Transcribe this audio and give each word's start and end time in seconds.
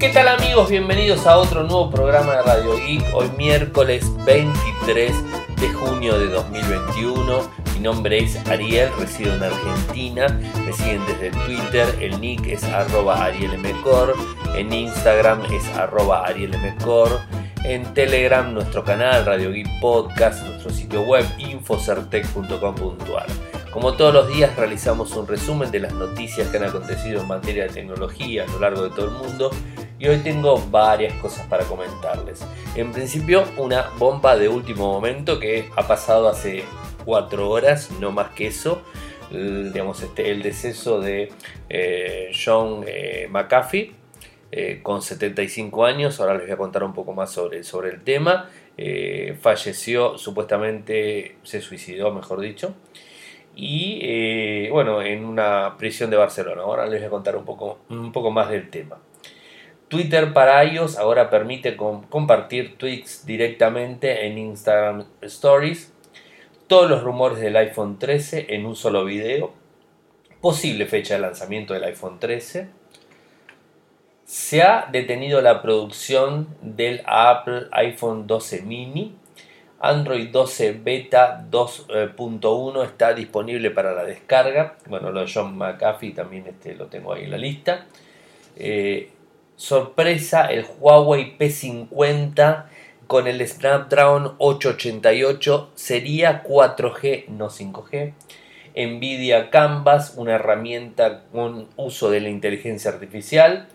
¿Qué 0.00 0.08
tal 0.08 0.28
amigos? 0.28 0.70
Bienvenidos 0.70 1.26
a 1.26 1.36
otro 1.36 1.62
nuevo 1.62 1.90
programa 1.90 2.36
de 2.36 2.42
Radio 2.42 2.74
Geek. 2.74 3.04
Hoy 3.14 3.30
miércoles 3.36 4.02
23 4.24 5.12
de 5.60 5.68
junio 5.68 6.18
de 6.18 6.28
2021. 6.28 7.50
Mi 7.74 7.80
nombre 7.80 8.18
es 8.20 8.34
Ariel, 8.48 8.88
resido 8.98 9.34
en 9.34 9.42
Argentina. 9.42 10.28
Me 10.64 10.72
siguen 10.72 11.02
desde 11.04 11.30
Twitter, 11.44 11.94
el 12.00 12.18
nick 12.18 12.46
es 12.46 12.64
arroba 12.64 13.26
arielmcor. 13.26 14.14
En 14.56 14.72
Instagram 14.72 15.44
es 15.52 15.68
arroba 15.76 16.24
arielmcor. 16.24 17.20
En 17.64 17.84
Telegram 17.92 18.54
nuestro 18.54 18.82
canal 18.82 19.26
Radio 19.26 19.52
Geek 19.52 19.68
Podcast, 19.82 20.46
nuestro 20.46 20.70
sitio 20.70 21.02
web 21.02 21.26
infocertec.com.ar. 21.36 23.26
Como 23.70 23.92
todos 23.92 24.14
los 24.14 24.28
días 24.28 24.56
realizamos 24.56 25.14
un 25.14 25.28
resumen 25.28 25.70
de 25.70 25.80
las 25.80 25.92
noticias 25.92 26.48
que 26.48 26.56
han 26.56 26.64
acontecido 26.64 27.20
en 27.20 27.28
materia 27.28 27.64
de 27.64 27.68
tecnología 27.68 28.44
a 28.44 28.46
lo 28.46 28.60
largo 28.60 28.84
de 28.84 28.90
todo 28.90 29.04
el 29.04 29.12
mundo 29.12 29.50
y 30.00 30.08
hoy 30.08 30.18
tengo 30.18 30.58
varias 30.70 31.12
cosas 31.20 31.46
para 31.46 31.64
comentarles. 31.64 32.44
En 32.74 32.90
principio 32.90 33.44
una 33.58 33.90
bomba 33.98 34.36
de 34.36 34.48
último 34.48 34.92
momento 34.92 35.38
que 35.38 35.68
ha 35.76 35.86
pasado 35.86 36.28
hace 36.28 36.64
4 37.04 37.48
horas, 37.48 37.90
no 38.00 38.10
más 38.10 38.30
que 38.30 38.46
eso. 38.46 38.82
El, 39.30 39.72
digamos, 39.72 40.02
este, 40.02 40.30
el 40.30 40.42
deceso 40.42 41.00
de 41.00 41.30
eh, 41.68 42.32
John 42.34 42.82
eh, 42.86 43.28
McAfee 43.30 43.92
eh, 44.50 44.80
con 44.82 45.02
75 45.02 45.84
años, 45.84 46.18
ahora 46.18 46.34
les 46.34 46.42
voy 46.44 46.52
a 46.52 46.56
contar 46.56 46.82
un 46.82 46.94
poco 46.94 47.12
más 47.12 47.30
sobre, 47.30 47.62
sobre 47.62 47.90
el 47.90 48.02
tema. 48.02 48.48
falleció, 49.40 50.16
supuestamente 50.16 51.36
se 51.42 51.60
suicidó, 51.60 52.10
mejor 52.10 52.40
dicho 52.40 52.74
y 53.54 53.98
eh, 54.02 54.68
bueno, 54.70 55.02
en 55.02 55.24
una 55.24 55.76
prisión 55.76 56.10
de 56.10 56.16
Barcelona. 56.16 56.62
Ahora 56.62 56.86
les 56.86 57.00
voy 57.00 57.06
a 57.06 57.10
contar 57.10 57.36
un 57.36 57.44
poco, 57.44 57.80
un 57.90 58.12
poco 58.12 58.30
más 58.30 58.48
del 58.50 58.70
tema. 58.70 58.98
Twitter 59.90 60.32
para 60.32 60.64
iOS 60.64 60.96
ahora 60.96 61.30
permite 61.30 61.76
compartir 61.76 62.78
tweets 62.78 63.26
directamente 63.26 64.26
en 64.26 64.38
Instagram 64.38 65.04
Stories. 65.22 65.92
Todos 66.68 66.88
los 66.88 67.02
rumores 67.02 67.40
del 67.40 67.56
iPhone 67.56 67.98
13 67.98 68.54
en 68.54 68.66
un 68.66 68.76
solo 68.76 69.04
video. 69.04 69.52
Posible 70.40 70.86
fecha 70.86 71.14
de 71.14 71.20
lanzamiento 71.20 71.74
del 71.74 71.82
iPhone 71.82 72.20
13. 72.20 72.68
Se 74.24 74.62
ha 74.62 74.88
detenido 74.92 75.42
la 75.42 75.60
producción 75.60 76.46
del 76.62 77.02
Apple 77.04 77.66
iPhone 77.72 78.28
12 78.28 78.62
mini 78.62 79.16
Android 79.80 80.28
12 80.28 80.72
Beta 80.84 81.44
2.1 81.50 82.84
está 82.84 83.12
disponible 83.12 83.72
para 83.72 83.92
la 83.92 84.04
descarga. 84.04 84.76
Bueno, 84.86 85.10
lo 85.10 85.22
de 85.22 85.32
John 85.32 85.58
McAfee 85.58 86.12
también 86.12 86.46
este, 86.46 86.76
lo 86.76 86.86
tengo 86.86 87.12
ahí 87.12 87.24
en 87.24 87.30
la 87.32 87.38
lista. 87.38 87.86
Eh, 88.56 89.10
sorpresa, 89.60 90.46
el 90.46 90.64
Huawei 90.78 91.36
P50 91.36 92.64
con 93.06 93.26
el 93.26 93.46
Snapdragon 93.46 94.34
888 94.38 95.72
sería 95.74 96.42
4G, 96.42 97.28
no 97.28 97.50
5G. 97.50 98.14
Nvidia 98.74 99.50
Canvas, 99.50 100.14
una 100.16 100.36
herramienta 100.36 101.24
con 101.32 101.68
uso 101.76 102.10
de 102.10 102.20
la 102.20 102.30
inteligencia 102.30 102.90
artificial. 102.90 103.68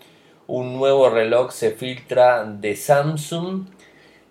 Un 0.48 0.74
nuevo 0.74 1.08
reloj 1.08 1.52
se 1.52 1.70
filtra 1.70 2.44
de 2.44 2.74
Samsung 2.74 3.66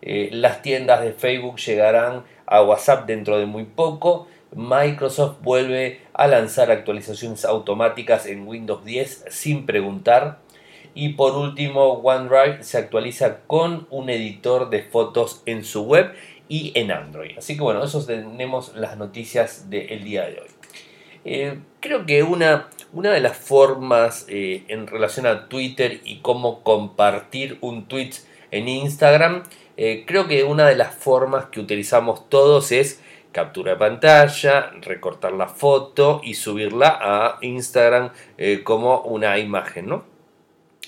eh, 0.07 0.29
las 0.31 0.61
tiendas 0.61 1.01
de 1.01 1.13
Facebook 1.13 1.57
llegarán 1.57 2.23
a 2.45 2.61
WhatsApp 2.61 3.07
dentro 3.07 3.39
de 3.39 3.47
muy 3.47 3.63
poco. 3.63 4.27
Microsoft 4.55 5.41
vuelve 5.41 6.01
a 6.13 6.27
lanzar 6.27 6.69
actualizaciones 6.69 7.43
automáticas 7.43 8.27
en 8.27 8.47
Windows 8.47 8.85
10 8.85 9.25
sin 9.29 9.65
preguntar. 9.65 10.44
Y 10.95 11.09
por 11.09 11.35
último, 11.35 11.91
OneDrive 11.91 12.63
se 12.63 12.77
actualiza 12.77 13.41
con 13.47 13.85
un 13.89 14.09
editor 14.09 14.69
de 14.69 14.81
fotos 14.81 15.43
en 15.45 15.65
su 15.65 15.83
web 15.83 16.13
y 16.47 16.71
en 16.73 16.89
Android. 16.89 17.37
Así 17.37 17.55
que 17.55 17.63
bueno, 17.63 17.83
eso 17.83 18.03
tenemos 18.05 18.73
las 18.75 18.97
noticias 18.97 19.69
del 19.69 20.05
día 20.05 20.25
de 20.25 20.39
hoy. 20.39 20.47
Eh, 21.25 21.59
creo 21.81 22.05
que 22.05 22.23
una, 22.23 22.69
una, 22.93 23.11
de 23.11 23.19
las 23.19 23.35
formas 23.35 24.25
eh, 24.29 24.63
en 24.69 24.87
relación 24.87 25.25
a 25.25 25.49
Twitter 25.49 25.99
y 26.05 26.19
cómo 26.19 26.63
compartir 26.63 27.57
un 27.61 27.87
tweet 27.87 28.11
en 28.51 28.67
Instagram 28.69 29.43
eh, 29.75 30.03
creo 30.05 30.27
que 30.27 30.43
una 30.45 30.67
de 30.67 30.75
las 30.75 30.95
formas 30.95 31.47
que 31.47 31.59
utilizamos 31.59 32.29
todos 32.29 32.71
es 32.71 33.01
captura 33.33 33.73
de 33.73 33.77
pantalla, 33.77 34.71
recortar 34.81 35.33
la 35.33 35.47
foto 35.47 36.21
y 36.23 36.35
subirla 36.35 36.97
a 37.01 37.37
Instagram 37.41 38.11
como 38.63 39.01
una 39.01 39.37
imagen, 39.39 39.87
¿no? 39.87 40.14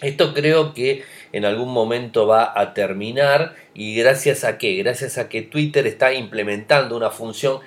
Esto 0.01 0.33
creo 0.33 0.73
que 0.73 1.03
en 1.31 1.45
algún 1.45 1.73
momento 1.73 2.27
va 2.27 2.59
a 2.59 2.73
terminar 2.73 3.55
y 3.73 3.95
gracias 3.95 4.43
a 4.43 4.57
qué? 4.57 4.75
Gracias 4.75 5.17
a 5.17 5.29
que 5.29 5.41
Twitter 5.41 5.87
está 5.87 6.13
implementando 6.13 6.95
una 6.95 7.09
función 7.09 7.59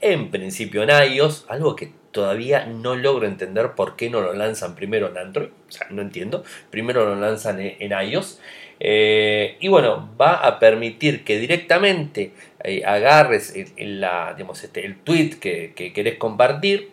en 0.00 0.30
principio 0.30 0.82
en 0.82 0.90
iOS, 0.90 1.46
algo 1.48 1.76
que 1.76 1.90
todavía 2.10 2.66
no 2.66 2.96
logro 2.96 3.26
entender 3.26 3.72
por 3.72 3.96
qué 3.96 4.10
no 4.10 4.20
lo 4.20 4.32
lanzan 4.32 4.74
primero 4.74 5.08
en 5.08 5.18
Android, 5.18 5.48
o 5.68 5.72
sea, 5.72 5.86
no 5.90 6.02
entiendo, 6.02 6.44
primero 6.70 7.04
lo 7.06 7.16
lanzan 7.16 7.60
en 7.60 7.92
iOS 7.92 8.40
eh, 8.78 9.56
y 9.60 9.68
bueno, 9.68 10.10
va 10.20 10.34
a 10.34 10.58
permitir 10.58 11.24
que 11.24 11.38
directamente 11.38 12.32
eh, 12.62 12.82
agarres 12.84 13.54
el, 13.76 14.00
la, 14.00 14.34
digamos, 14.34 14.62
este, 14.62 14.84
el 14.84 14.98
tweet 14.98 15.38
que, 15.40 15.72
que, 15.74 15.92
querés 15.92 16.18
compartir, 16.18 16.90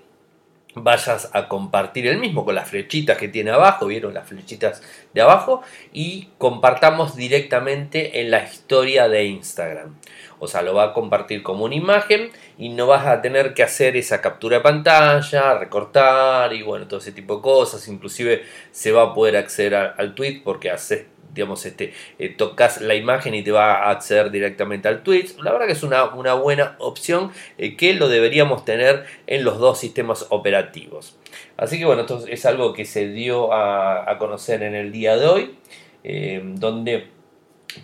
vayas 0.75 1.29
a 1.34 1.47
compartir 1.47 2.07
el 2.07 2.17
mismo 2.17 2.45
con 2.45 2.56
las 2.56 2.69
flechitas 2.69 3.17
que 3.17 3.28
tiene 3.28 3.51
abajo, 3.51 3.88
vieron 3.88 4.13
las 4.13 4.28
flechitas 4.28 4.81
de 5.13 5.22
abajo, 5.22 5.61
y 5.91 6.29
compartamos 6.38 7.16
directamente 7.16 8.22
en 8.22 8.31
la 8.31 8.44
historia 8.44 9.07
de 9.07 9.25
Instagram. 9.25 9.95
O 10.39 10.47
sea, 10.47 10.62
lo 10.62 10.73
va 10.73 10.83
a 10.83 10.94
compartir 10.94 11.41
como 11.41 11.63
una 11.63 11.75
imagen 11.75 12.29
y 12.57 12.67
no 12.67 12.85
vas 12.85 13.07
a 13.07 13.22
tener 13.22 13.53
que 13.53 13.63
hacer 13.63 13.95
esa 13.95 14.19
captura 14.19 14.57
de 14.57 14.63
pantalla, 14.63 15.57
recortar 15.57 16.51
y 16.51 16.63
bueno, 16.63 16.85
todo 16.85 17.00
ese 17.00 17.13
tipo 17.13 17.38
de 17.38 17.41
cosas. 17.41 17.88
Inclusive 17.88 18.44
se 18.72 18.91
va 18.91 19.03
a 19.03 19.13
poder 19.13 19.38
acceder 19.38 19.73
al 19.75 20.13
tweet 20.16 20.41
porque 20.44 20.69
haces 20.69 21.06
digamos, 21.33 21.66
este, 21.66 21.94
eh, 22.19 22.29
tocas 22.29 22.81
la 22.81 22.95
imagen 22.95 23.33
y 23.33 23.44
te 23.44 23.51
va 23.51 23.73
a 23.73 23.91
acceder 23.91 24.31
directamente 24.31 24.88
al 24.88 25.03
tweet. 25.03 25.27
La 25.41 25.51
verdad 25.51 25.67
que 25.67 25.73
es 25.73 25.83
una, 25.83 26.03
buena 26.05 26.75
opción 26.79 27.31
eh, 27.57 27.75
que 27.75 27.94
lo 27.94 28.09
deberíamos 28.09 28.66
tener 28.66 29.05
en 29.27 29.44
los 29.44 29.59
dos 29.59 29.79
sistemas 29.79 30.27
operativos. 30.29 31.17
Así 31.57 31.79
que 31.79 31.85
bueno, 31.85 32.01
esto 32.01 32.25
es 32.27 32.45
algo 32.45 32.73
que 32.73 32.85
se 32.85 33.09
dio 33.09 33.53
a, 33.53 34.17
conocer 34.19 34.63
en 34.63 34.75
el 34.75 34.91
día 34.91 35.17
de 35.17 35.25
hoy, 35.25 35.55
eh, 36.03 36.41
donde 36.44 37.07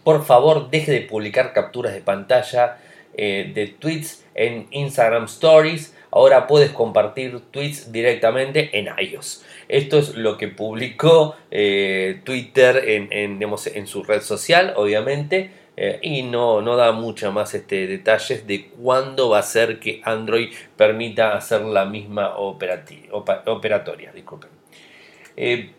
por 0.04 0.24
favor 0.24 0.70
deje 0.70 0.92
de 0.92 1.02
publicar 1.02 1.54
capturas 1.54 1.94
de 1.94 2.02
pantalla 2.02 2.78
de 3.18 3.76
tweets 3.80 4.24
en 4.34 4.68
Instagram 4.72 5.26
Stories 5.26 5.94
ahora 6.12 6.48
puedes 6.48 6.72
compartir 6.72 7.40
tweets 7.52 7.92
directamente 7.92 8.78
en 8.78 8.90
iOS. 8.98 9.44
Esto 9.70 10.00
es 10.00 10.16
lo 10.16 10.36
que 10.36 10.48
publicó 10.48 11.36
eh, 11.52 12.22
Twitter 12.24 12.84
en, 12.90 13.08
en, 13.12 13.88
su 13.88 14.04
red 14.04 14.22
social, 14.22 14.74
obviamente. 14.76 15.52
Eh, 15.78 16.00
y 16.02 16.24
no, 16.24 16.62
no 16.62 16.76
da 16.76 16.92
mucha 16.92 17.30
más 17.30 17.54
este, 17.54 17.86
detalles 17.86 18.48
de 18.48 18.66
cuándo 18.66 19.30
va 19.30 19.40
a 19.40 19.44
ser 19.44 19.80
que 19.80 20.02
Android 20.04 20.50
permita 20.76 21.38
hacer 21.38 21.62
la 21.62 21.86
misma 21.86 22.36
operatoria. 22.36 24.12
Disculpen. 24.12 24.50
Eh, 25.38 25.72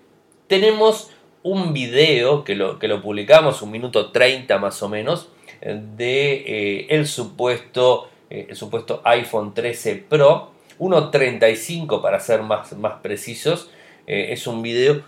tenemos 0.46 1.10
un 1.42 1.72
video 1.72 2.44
que 2.44 2.54
lo, 2.54 2.78
que 2.78 2.86
lo 2.86 3.02
publicamos, 3.02 3.60
un 3.60 3.72
minuto 3.72 4.12
30 4.12 4.56
más 4.58 4.80
o 4.84 4.88
menos, 4.88 5.30
de 5.60 6.86
el 6.88 7.06
supuesto 7.06 8.08
el 8.30 8.56
supuesto 8.56 9.02
iPhone 9.04 9.52
13 9.52 9.96
Pro, 10.08 10.52
1.35 10.78 12.00
para 12.00 12.20
ser 12.20 12.42
más, 12.42 12.72
más 12.74 13.00
precisos. 13.02 13.70
Eh, 14.10 14.32
es 14.32 14.48
un 14.48 14.60
video 14.60 15.02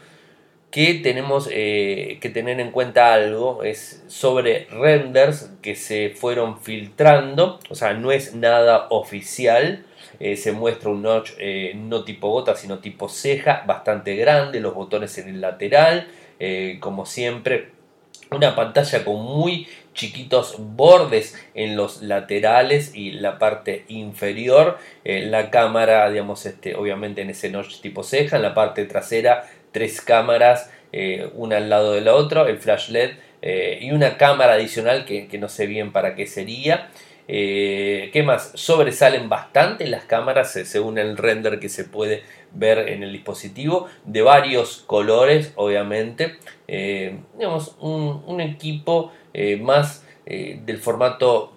que 0.71 0.95
tenemos 0.95 1.49
eh, 1.51 2.19
que 2.21 2.31
tener 2.31 2.61
en 2.61 2.71
cuenta 2.71 3.13
algo, 3.13 3.65
es 3.65 4.05
sobre 4.07 4.69
renders 4.71 5.51
que 5.61 5.75
se 5.75 6.11
fueron 6.11 6.61
filtrando, 6.61 7.59
o 7.69 7.75
sea, 7.75 7.95
no 7.95 8.13
es 8.13 8.37
nada 8.37 8.87
oficial. 8.91 9.85
se 10.21 10.53
muestra 10.53 10.91
un 10.91 11.03
notch 11.03 11.33
no 11.75 12.05
tipo 12.05 12.31
gota, 12.31 12.55
sino 12.55 12.79
tipo 12.79 13.09
ceja, 13.09 13.65
bastante 13.67 14.15
grande, 14.15 14.61
los 14.61 14.73
botones 14.73 15.19
en 15.19 15.31
el 15.31 15.41
lateral, 15.41 16.07
como 16.79 17.07
siempre, 17.07 17.73
una 18.31 18.55
pantalla 18.55 19.05
con 19.05 19.17
muy 19.17 19.67
chiquitos 19.95 20.57
bordes 20.59 21.39
en 21.55 21.77
los 21.77 22.03
laterales 22.03 22.95
y 22.95 23.13
la 23.13 23.39
parte 23.39 23.85
inferior. 23.89 24.79
Eh, 25.05 25.27
la 25.27 25.51
cámara, 25.51 26.09
digamos, 26.11 26.47
este, 26.47 26.75
obviamente 26.75 27.23
en 27.23 27.31
ese 27.31 27.51
notch 27.51 27.81
tipo 27.81 28.03
ceja. 28.03 28.37
En 28.37 28.43
la 28.43 28.55
parte 28.55 28.85
trasera, 28.87 29.49
tres 29.73 30.01
cámaras, 30.01 30.71
eh, 30.93 31.31
una 31.35 31.57
al 31.57 31.71
lado 31.71 31.93
de 31.93 32.03
la 32.03 32.15
otra, 32.15 32.43
el 32.49 32.59
flash 32.59 32.91
LED 32.91 33.13
eh, 33.41 33.79
y 33.83 33.91
una 33.93 34.17
cámara 34.19 34.55
adicional 34.55 35.05
que, 35.05 35.29
no 35.39 35.49
sé 35.49 35.67
bien 35.67 35.93
para 35.93 36.15
qué 36.15 36.27
sería. 36.27 36.89
¿Qué 37.27 38.23
más? 38.27 38.53
Sobresalen 38.55 39.29
bastante 39.29 39.87
las 39.87 40.05
cámaras 40.05 40.53
según 40.53 40.99
el 40.99 41.17
render 41.17 41.61
que 41.61 41.69
se 41.69 41.85
puede 41.85 42.23
ver 42.53 42.89
en 42.89 43.03
el 43.03 43.13
dispositivo, 43.13 43.89
de 44.05 44.23
varios 44.23 44.85
colores, 44.87 45.53
obviamente. 45.57 46.39
digamos, 46.67 47.77
un, 47.81 48.41
equipo 48.41 49.13
más 49.61 50.05
del 50.27 50.79
formato 50.79 51.53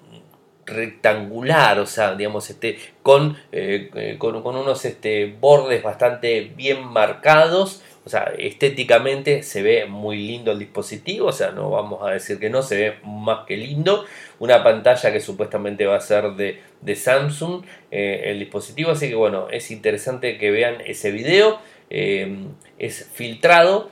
rectangular, 0.66 1.80
o 1.80 1.86
sea, 1.86 2.16
digamos, 2.16 2.50
este, 2.50 2.80
con, 3.04 3.38
eh, 3.52 4.16
con, 4.18 4.36
unos 4.36 4.86
este, 4.86 5.36
bordes 5.40 5.84
bastante 5.84 6.52
bien 6.56 6.86
marcados, 6.86 7.84
o 8.06 8.10
sea, 8.10 8.31
estéticamente 8.38 9.42
se 9.42 9.63
ve 9.63 9.86
muy 9.86 10.18
lindo 10.28 10.52
el 10.52 10.60
dispositivo, 10.60 11.28
o 11.28 11.31
sea, 11.31 11.52
no 11.52 11.72
vamos 11.72 12.07
a 12.07 12.12
decir 12.12 12.40
que 12.40 12.52
no, 12.52 12.62
se 12.62 12.78
ve 12.78 12.94
más 13.04 13.46
que 13.48 13.57
lindo. 13.57 14.06
Una 14.38 14.63
pantalla 14.63 15.12
que 15.12 15.19
supuestamente 15.19 15.88
va 15.88 15.96
a 15.96 16.02
ser 16.02 16.34
de, 16.36 16.96
Samsung, 16.96 17.66
eh, 17.90 18.24
el 18.25 18.40
dispositivo, 18.40 18.92
así 18.92 19.10
que 19.10 19.16
bueno, 19.16 19.48
es 19.50 19.72
interesante 19.72 20.38
que 20.38 20.52
vean 20.52 20.78
ese 20.86 21.12
video, 21.12 21.60
eh, 21.90 22.46
es 22.78 23.10
filtrado. 23.13 23.90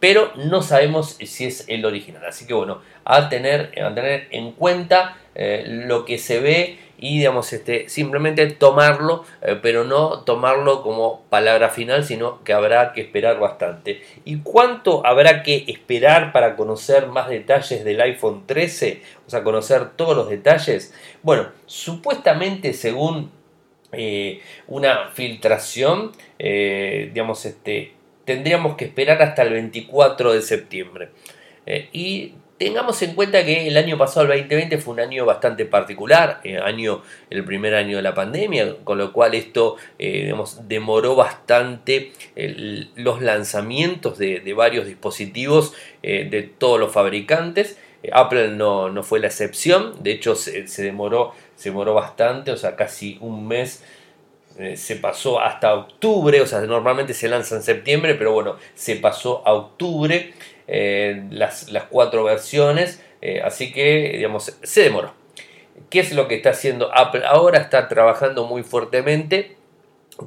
pero 0.00 0.32
no 0.36 0.60
sabemos 0.60 1.16
si 1.18 1.46
es 1.46 1.64
el 1.68 1.84
original. 1.86 2.24
Así 2.26 2.46
que 2.46 2.52
bueno, 2.52 2.82
a 3.04 3.28
tener, 3.30 3.72
a 3.80 3.94
tener 3.94 4.28
en 4.30 4.52
cuenta 4.52 5.16
eh, 5.34 5.64
lo 5.66 6.04
que 6.04 6.18
se 6.18 6.40
ve 6.40 6.78
y 7.02 7.18
digamos 7.18 7.52
este 7.52 7.88
simplemente 7.88 8.46
tomarlo 8.46 9.24
eh, 9.42 9.58
pero 9.60 9.82
no 9.82 10.20
tomarlo 10.20 10.84
como 10.84 11.22
palabra 11.22 11.68
final 11.68 12.04
sino 12.04 12.44
que 12.44 12.52
habrá 12.52 12.92
que 12.92 13.00
esperar 13.00 13.40
bastante. 13.40 14.02
Y 14.24 14.38
cuánto 14.38 15.04
habrá 15.04 15.42
que 15.42 15.64
esperar 15.66 16.32
para 16.32 16.54
conocer 16.54 17.08
más 17.08 17.28
detalles 17.28 17.84
del 17.84 18.00
iPhone 18.00 18.44
13 18.46 19.02
o 19.26 19.30
sea 19.30 19.42
conocer 19.42 19.90
todos 19.96 20.16
los 20.16 20.30
detalles. 20.30 20.94
Bueno 21.22 21.48
supuestamente 21.66 22.72
según 22.72 23.32
eh, 23.90 24.40
una 24.68 25.08
filtración 25.08 26.12
digamos 26.38 27.44
este 27.46 27.94
tendríamos 28.24 28.76
que 28.76 28.84
esperar 28.84 29.20
hasta 29.22 29.42
el 29.42 29.52
24 29.54 30.32
de 30.34 30.42
septiembre. 30.42 31.08
Y 31.92 32.34
Tengamos 32.62 33.02
en 33.02 33.16
cuenta 33.16 33.44
que 33.44 33.66
el 33.66 33.76
año 33.76 33.98
pasado, 33.98 34.32
el 34.32 34.38
2020, 34.38 34.78
fue 34.78 34.94
un 34.94 35.00
año 35.00 35.26
bastante 35.26 35.64
particular, 35.64 36.40
eh, 36.44 36.58
año, 36.58 37.02
el 37.28 37.44
primer 37.44 37.74
año 37.74 37.96
de 37.96 38.04
la 38.04 38.14
pandemia, 38.14 38.76
con 38.84 38.98
lo 38.98 39.12
cual 39.12 39.34
esto 39.34 39.78
eh, 39.98 40.32
demoró 40.68 41.16
bastante 41.16 42.12
los 42.94 43.20
lanzamientos 43.20 44.16
de, 44.16 44.54
varios 44.54 44.86
dispositivos 44.86 45.74
eh, 46.04 46.28
de 46.30 46.42
todos 46.44 46.78
los 46.78 46.92
fabricantes. 46.92 47.78
Apple 48.12 48.50
no, 48.50 49.02
fue 49.02 49.18
la 49.18 49.26
excepción, 49.26 50.00
de 50.00 50.12
hecho 50.12 50.36
se, 50.36 50.62
demoró, 50.84 51.34
se 51.56 51.70
demoró 51.70 51.94
bastante, 51.94 52.52
o 52.52 52.56
sea, 52.56 52.76
casi 52.76 53.18
un 53.20 53.48
mes 53.48 53.82
se 54.76 54.96
pasó 54.96 55.40
hasta 55.40 55.74
octubre, 55.74 56.40
o 56.42 56.46
sea, 56.46 56.60
normalmente 56.60 57.14
se 57.14 57.26
lanza 57.26 57.56
en 57.56 57.62
septiembre, 57.62 58.14
pero 58.14 58.32
bueno, 58.32 58.56
se 58.74 58.96
pasó 58.96 59.42
a 59.44 59.52
octubre. 59.52 60.34
Las, 61.30 61.66
cuatro 61.90 62.24
versiones, 62.24 63.02
eh, 63.20 63.42
así 63.44 63.72
que 63.72 64.12
digamos, 64.16 64.56
se 64.62 64.82
demoró. 64.82 65.14
¿Qué 65.90 66.00
es 66.00 66.12
lo 66.12 66.28
que 66.28 66.36
está 66.36 66.50
haciendo 66.50 66.90
Apple 66.94 67.22
ahora? 67.26 67.58
Está 67.58 67.88
trabajando 67.88 68.46
muy 68.46 68.62
fuertemente 68.62 69.56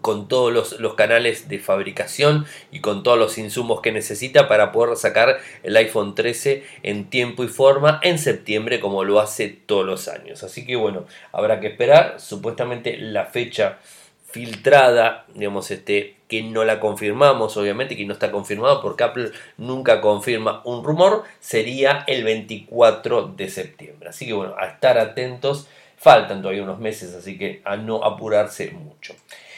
con 0.02 0.28
todos 0.28 0.80
los, 0.80 0.94
canales 0.96 1.48
de 1.48 1.60
fabricación 1.60 2.46
y 2.72 2.80
con 2.80 3.04
todos 3.04 3.18
los 3.18 3.38
insumos 3.38 3.82
que 3.82 3.92
necesita 3.92 4.48
para 4.48 4.72
poder 4.72 4.98
sacar 4.98 5.40
el 5.64 5.76
iPhone 5.78 6.16
13 6.16 6.64
en 6.84 7.10
tiempo 7.10 7.44
y 7.44 7.48
forma 7.48 8.00
en 8.04 8.18
septiembre 8.18 8.80
como 8.80 9.04
lo 9.04 9.20
hace 9.20 9.50
todos 9.50 9.86
los 9.86 10.08
años. 10.08 10.44
Así 10.44 10.66
que 10.66 10.76
bueno, 10.76 11.06
habrá 11.32 11.60
que 11.60 11.68
esperar. 11.68 12.20
Supuestamente 12.20 12.98
la 12.98 13.26
fecha 13.26 13.80
filtrada, 14.30 15.26
digamos, 15.34 15.72
este, 15.72 16.15
que 16.28 16.44
no 16.44 16.64
la 16.64 16.80
confirmamos, 16.80 17.56
obviamente, 17.58 17.96
que 17.96 18.06
no 18.06 18.14
está 18.14 18.32
confirmado 18.32 18.82
porque 18.82 19.04
Apple 19.04 19.32
nunca 19.58 20.02
confirma 20.02 20.62
un 20.66 20.84
rumor, 20.84 21.24
sería 21.40 22.04
el 22.08 22.24
24 22.24 23.28
de 23.36 23.50
septiembre. 23.50 24.10
Así 24.10 24.26
que 24.26 24.34
bueno, 24.34 24.56
a 24.58 24.66
estar 24.66 24.98
atentos, 24.98 25.68
faltan 25.98 26.42
todavía 26.42 26.64
unos 26.64 26.80
meses, 26.80 27.14
así 27.14 27.38
que 27.38 27.62
a 27.66 27.76
no 27.78 28.04
apurarse 28.04 28.72
mucho. 28.72 29.14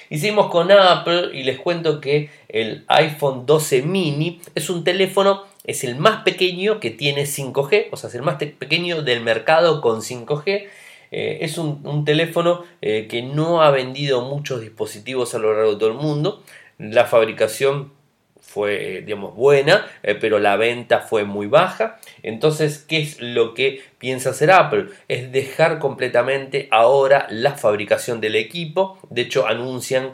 Hicimos 0.10 0.50
con 0.50 0.72
Apple 0.72 1.32
y 1.34 1.44
les 1.44 1.60
cuento 1.60 2.00
que 2.00 2.30
el 2.48 2.86
iPhone 2.88 3.46
12 3.46 3.82
mini 3.82 4.42
es 4.56 4.70
un 4.70 4.84
teléfono, 4.84 5.44
es 5.66 5.84
el 5.84 5.96
más 5.98 6.24
pequeño 6.24 6.80
que 6.80 6.92
tiene 6.92 7.24
5G, 7.24 7.88
o 7.92 7.98
sea, 7.98 8.08
es 8.08 8.16
el 8.16 8.22
más 8.22 8.36
pequeño 8.36 9.02
del 9.02 9.22
mercado 9.22 9.82
con 9.82 10.02
5G 10.02 10.68
eh, 11.12 11.40
es 11.42 11.58
un, 11.58 12.06
teléfono 12.06 12.64
eh, 12.82 13.08
que 13.10 13.22
no 13.22 13.62
ha 13.62 13.72
vendido 13.72 14.22
muchos 14.22 14.62
dispositivos 14.62 15.34
a 15.36 15.40
lo 15.40 15.54
largo 15.54 15.74
de 15.74 15.80
todo 15.80 15.90
el 15.90 15.98
mundo. 15.98 16.44
La 16.78 17.06
fabricación 17.06 17.92
fue, 18.40 19.04
digamos, 19.06 19.36
buena, 19.36 19.86
eh, 20.04 20.16
pero 20.16 20.40
la 20.40 20.58
venta 20.58 21.00
fue 21.00 21.24
muy 21.24 21.48
baja. 21.48 22.00
Entonces, 22.24 22.80
¿qué 22.80 23.00
es 23.00 23.22
lo 23.22 23.54
que 23.54 23.82
piensa 24.00 24.32
hacer 24.32 24.52
Apple? 24.52 24.88
Es 25.08 25.32
dejar 25.32 25.80
completamente 25.80 26.68
ahora 26.72 27.28
la 27.30 27.56
fabricación 27.56 28.22
del 28.22 28.36
equipo. 28.36 28.98
De 29.10 29.22
hecho, 29.22 29.48
anuncian 29.48 30.14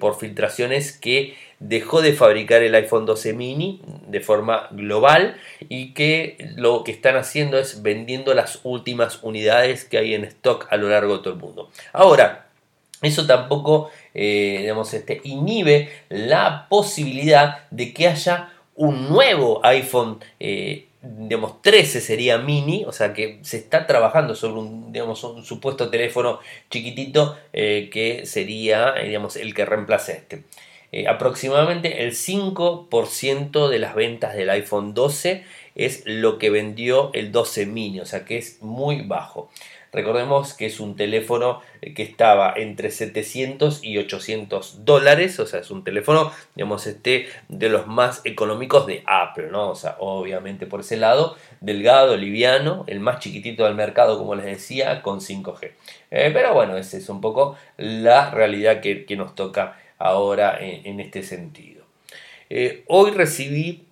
por 0.00 0.18
filtraciones 0.18 0.92
que 0.96 1.34
dejó 1.58 2.00
de 2.00 2.14
fabricar 2.14 2.62
el 2.62 2.74
iPhone 2.74 3.04
12 3.04 3.34
mini 3.34 3.82
de 4.08 4.20
forma 4.20 4.68
global 4.70 5.36
y 5.68 5.92
que 5.92 6.38
lo 6.56 6.84
que 6.84 6.92
están 6.92 7.16
haciendo 7.16 7.58
es 7.58 7.82
vendiendo 7.82 8.32
las 8.32 8.60
últimas 8.64 9.20
unidades 9.22 9.84
que 9.84 9.98
hay 9.98 10.14
en 10.14 10.24
stock 10.24 10.66
a 10.70 10.76
lo 10.78 10.88
largo 10.88 11.18
de 11.18 11.22
todo 11.22 11.34
el 11.34 11.40
mundo. 11.40 11.70
Ahora, 11.92 12.46
eso 13.02 13.26
tampoco 13.26 13.90
eh, 14.14 14.58
digamos, 14.60 14.92
este, 14.92 15.20
inhibe 15.24 15.90
la 16.08 16.66
posibilidad 16.68 17.68
de 17.70 17.92
que 17.94 18.08
haya 18.08 18.52
un 18.74 19.08
nuevo 19.08 19.64
iPhone 19.64 20.18
eh, 20.40 20.86
digamos, 21.02 21.60
13 21.62 22.00
sería 22.00 22.38
mini, 22.38 22.84
o 22.86 22.92
sea 22.92 23.12
que 23.12 23.40
se 23.42 23.56
está 23.56 23.86
trabajando 23.86 24.34
sobre 24.34 24.60
un, 24.60 24.92
digamos, 24.92 25.22
un 25.24 25.44
supuesto 25.44 25.90
teléfono 25.90 26.38
chiquitito 26.70 27.36
eh, 27.52 27.90
que 27.92 28.24
sería 28.24 28.94
digamos, 28.94 29.36
el 29.36 29.54
que 29.54 29.64
reemplace 29.64 30.12
este. 30.12 30.44
Eh, 30.92 31.08
aproximadamente 31.08 32.04
el 32.04 32.12
5% 32.12 33.68
de 33.68 33.78
las 33.78 33.94
ventas 33.94 34.34
del 34.34 34.50
iPhone 34.50 34.92
12 34.92 35.42
es 35.74 36.02
lo 36.04 36.38
que 36.38 36.50
vendió 36.50 37.10
el 37.14 37.32
12 37.32 37.64
mini, 37.64 38.00
o 38.00 38.06
sea 38.06 38.24
que 38.26 38.36
es 38.36 38.60
muy 38.60 39.00
bajo. 39.00 39.50
Recordemos 39.92 40.54
que 40.54 40.66
es 40.66 40.80
un 40.80 40.96
teléfono 40.96 41.60
eh, 41.82 41.92
que 41.92 42.02
estaba 42.02 42.54
entre 42.56 42.90
700 42.90 43.84
y 43.84 43.98
800 43.98 44.84
dólares, 44.84 45.38
o 45.38 45.46
sea, 45.46 45.60
es 45.60 45.70
un 45.70 45.84
teléfono, 45.84 46.32
digamos, 46.54 46.86
este, 46.86 47.28
de 47.48 47.68
los 47.68 47.86
más 47.86 48.22
económicos 48.24 48.86
de 48.86 49.02
Apple, 49.06 49.48
¿no? 49.50 49.68
O 49.68 49.74
sea, 49.74 49.96
obviamente 49.98 50.66
por 50.66 50.80
ese 50.80 50.96
lado, 50.96 51.36
delgado, 51.60 52.16
liviano, 52.16 52.84
el 52.86 53.00
más 53.00 53.20
chiquitito 53.20 53.64
del 53.64 53.74
mercado, 53.74 54.18
como 54.18 54.34
les 54.34 54.46
decía, 54.46 55.02
con 55.02 55.20
5G. 55.20 55.72
Eh, 56.10 56.30
pero 56.32 56.54
bueno, 56.54 56.76
esa 56.76 56.96
es 56.96 57.08
un 57.08 57.20
poco 57.20 57.56
la 57.76 58.30
realidad 58.30 58.80
que, 58.80 59.04
que 59.04 59.16
nos 59.16 59.34
toca 59.34 59.76
ahora 60.02 60.58
en, 60.60 61.00
este 61.00 61.22
sentido. 61.22 61.84
Eh, 62.50 62.84
hoy 62.88 63.12
recibí 63.12 63.86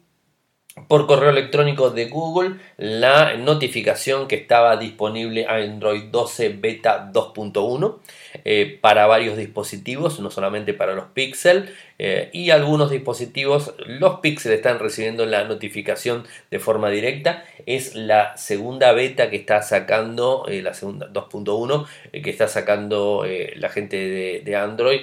por 0.87 1.07
correo 1.07 1.31
electrónico 1.31 1.91
de 1.91 2.07
Google 2.07 2.57
la 2.77 3.35
notificación 3.35 4.29
que 4.29 4.37
estaba 4.37 4.77
disponible 4.77 5.47
Android 5.49 6.05
12 6.05 6.51
Beta 6.61 7.11
2.1 7.13 7.97
eh, 8.45 8.79
para 8.81 9.07
varios 9.07 9.37
dispositivos, 9.37 10.21
no 10.21 10.31
solamente 10.31 10.73
para 10.73 10.95
los 10.95 11.07
Pixel 11.07 11.75
eh, 11.99 12.31
y 12.33 12.51
algunos 12.51 12.91
dispositivos, 12.91 13.75
los 13.85 14.21
Pixel 14.21 14.53
están 14.53 14.79
recibiendo 14.79 15.27
la 15.27 15.45
notificación 15.45 16.25
de 16.51 16.61
forma 16.61 16.89
directa. 16.89 17.45
Es 17.67 17.97
la 17.97 18.37
segunda 18.37 18.93
beta 18.93 19.29
que 19.29 19.37
está 19.37 19.63
sacando, 19.63 20.47
la 20.49 20.73
segunda 20.75 21.09
2.1 21.13 21.87
que 22.23 22.31
está 22.31 22.47
sacando 22.47 23.27
la 23.57 23.69
gente 23.69 24.41
de 24.43 24.57
Android 24.57 25.01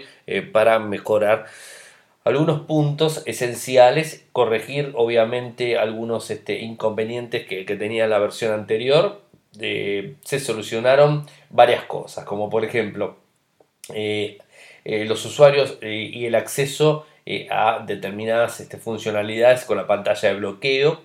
para 0.51 0.79
mejorar 0.79 1.45
algunos 2.27 2.61
puntos 2.61 3.23
esenciales, 3.25 4.25
corregir 4.33 4.91
obviamente 4.95 5.77
algunos 5.77 6.29
este, 6.29 6.59
inconvenientes 6.59 7.47
que, 7.47 7.63
tenía 7.63 8.05
la 8.07 8.19
versión 8.19 8.53
anterior. 8.53 9.21
Eh, 9.61 10.15
se 10.25 10.39
solucionaron 10.41 11.25
varias 11.49 11.85
cosas, 11.85 12.25
como 12.25 12.49
por 12.49 12.65
ejemplo 12.65 13.15
eh, 13.93 14.39
eh, 14.83 15.05
los 15.05 15.25
usuarios 15.25 15.79
y 15.81 16.25
el 16.25 16.35
acceso 16.35 17.05
a 17.49 17.83
determinadas 17.85 18.59
este, 18.59 18.77
funcionalidades 18.77 19.65
con 19.65 19.77
la 19.77 19.87
pantalla 19.87 20.29
de 20.29 20.35
bloqueo. 20.35 21.01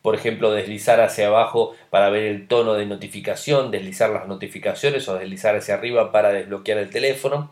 Por 0.00 0.14
ejemplo, 0.14 0.50
deslizar 0.52 1.00
hacia 1.00 1.28
abajo 1.28 1.74
para 1.90 2.10
ver 2.10 2.24
el 2.24 2.48
tono 2.48 2.74
de 2.74 2.86
notificación, 2.86 3.70
deslizar 3.70 4.10
las 4.10 4.26
notificaciones 4.26 5.06
o 5.08 5.14
deslizar 5.14 5.54
hacia 5.54 5.74
arriba 5.74 6.10
para 6.12 6.32
desbloquear 6.32 6.78
el 6.78 6.90
teléfono. 6.90 7.50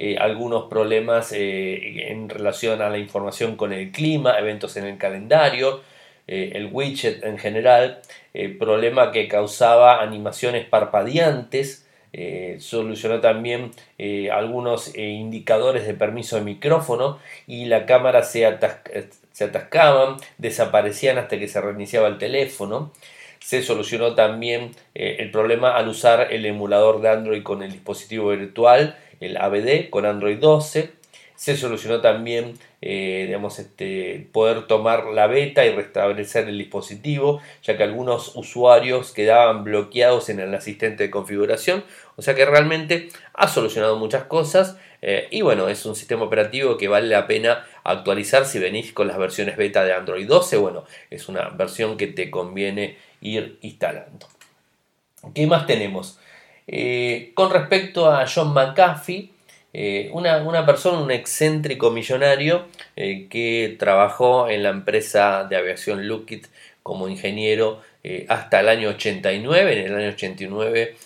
Eh, 0.00 0.16
algunos 0.16 0.66
problemas 0.70 1.32
eh, 1.32 2.12
en 2.12 2.28
relación 2.28 2.80
a 2.82 2.88
la 2.88 2.98
información 2.98 3.56
con 3.56 3.72
el 3.72 3.90
clima, 3.90 4.38
eventos 4.38 4.76
en 4.76 4.84
el 4.84 4.96
calendario, 4.96 5.82
el 6.28 6.68
widget 6.70 7.24
en 7.24 7.38
general, 7.38 8.02
problema 8.58 9.12
que 9.12 9.28
causaba 9.28 10.02
animaciones 10.02 10.66
parpadeantes, 10.66 11.88
solucionó 12.58 13.20
también 13.20 13.70
algunos 14.30 14.94
indicadores 14.94 15.86
de 15.86 15.94
permiso 15.94 16.36
de 16.36 16.42
micrófono 16.42 17.18
y 17.46 17.64
la 17.64 17.86
cámara 17.86 18.24
se, 18.24 18.46
se 19.32 19.44
atascaban, 19.44 20.18
desaparecían 20.36 21.16
hasta 21.16 21.38
que 21.38 21.48
se 21.48 21.62
reiniciaba 21.62 22.08
el 22.08 22.18
teléfono. 22.18 22.92
Se 23.38 23.62
solucionó 23.62 24.14
también 24.14 24.72
el 24.92 25.30
problema 25.30 25.76
al 25.78 25.88
usar 25.88 26.30
el 26.30 26.44
emulador 26.44 27.00
de 27.00 27.08
Android 27.08 27.42
con 27.42 27.62
el 27.62 27.72
dispositivo 27.72 28.28
virtual, 28.28 28.98
el 29.20 29.36
ABD, 29.36 29.90
con 29.90 30.06
Android 30.06 30.38
12 30.38 30.98
se 31.38 31.56
solucionó 31.56 32.00
también 32.00 32.58
eh, 32.80 33.24
digamos, 33.26 33.60
este, 33.60 34.28
poder 34.32 34.66
tomar 34.66 35.06
la 35.06 35.28
beta 35.28 35.64
y 35.64 35.70
restablecer 35.70 36.48
el 36.48 36.58
dispositivo, 36.58 37.40
ya 37.62 37.76
que 37.76 37.84
algunos 37.84 38.34
usuarios 38.34 39.12
quedaban 39.12 39.62
bloqueados 39.62 40.30
en 40.30 40.40
el 40.40 40.52
asistente 40.54 41.04
de 41.04 41.10
configuración. 41.10 41.84
O 42.16 42.22
sea 42.22 42.34
que 42.34 42.44
realmente 42.44 43.08
ha 43.34 43.46
solucionado 43.46 43.96
muchas 43.96 44.24
cosas 44.24 44.78
eh, 45.00 45.28
y 45.30 45.42
bueno, 45.42 45.68
es 45.68 45.86
un 45.86 45.94
sistema 45.94 46.24
operativo 46.24 46.76
que 46.76 46.88
vale 46.88 47.06
la 47.06 47.28
pena 47.28 47.64
actualizar 47.84 48.44
si 48.44 48.58
venís 48.58 48.92
con 48.92 49.06
las 49.06 49.18
versiones 49.18 49.56
beta 49.56 49.84
de 49.84 49.92
Android 49.92 50.26
12. 50.26 50.56
Bueno, 50.56 50.84
es 51.10 51.28
una 51.28 51.50
versión 51.50 51.96
que 51.96 52.08
te 52.08 52.32
conviene 52.32 52.96
ir 53.20 53.58
instalando. 53.62 54.26
¿Qué 55.34 55.46
más 55.46 55.66
tenemos? 55.66 56.18
Eh, 56.70 57.32
con 57.32 57.50
respecto 57.50 58.10
a 58.10 58.26
John 58.26 58.52
McAfee, 58.52 59.30
eh, 59.72 60.10
una, 60.12 60.66
persona, 60.66 60.98
un 60.98 61.10
excéntrico 61.10 61.90
millonario 61.90 62.66
eh, 62.94 63.26
que 63.30 63.76
trabajó 63.78 64.50
en 64.50 64.62
la 64.62 64.68
empresa 64.68 65.44
de 65.44 65.56
aviación 65.56 66.06
Lockheed 66.06 66.44
como 66.82 67.08
ingeniero 67.08 67.82
hasta 68.28 68.60
el 68.60 68.68
año 68.68 68.90
89. 68.90 69.80
En 69.80 69.92
el 69.92 69.94
año 69.94 70.08
89 70.10 70.96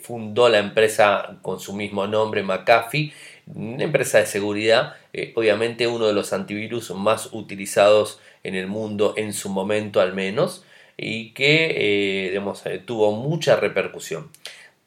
fundó 0.00 0.48
la 0.48 0.58
empresa 0.58 1.36
con 1.42 1.60
su 1.60 1.74
mismo 1.74 2.06
nombre, 2.06 2.42
McAfee, 2.42 3.12
una 3.54 3.84
empresa 3.84 4.18
de 4.18 4.26
seguridad, 4.26 4.94
obviamente 5.34 5.86
uno 5.86 6.06
de 6.06 6.14
los 6.14 6.32
antivirus 6.32 6.90
más 6.92 7.28
utilizados 7.32 8.20
en 8.44 8.54
el 8.54 8.66
mundo 8.66 9.12
en 9.18 9.34
su 9.34 9.50
momento 9.50 10.00
al 10.00 10.14
menos, 10.14 10.64
y 10.96 11.32
que 11.34 12.40
tuvo 12.86 13.12
mucha 13.12 13.56
repercusión. 13.56 14.30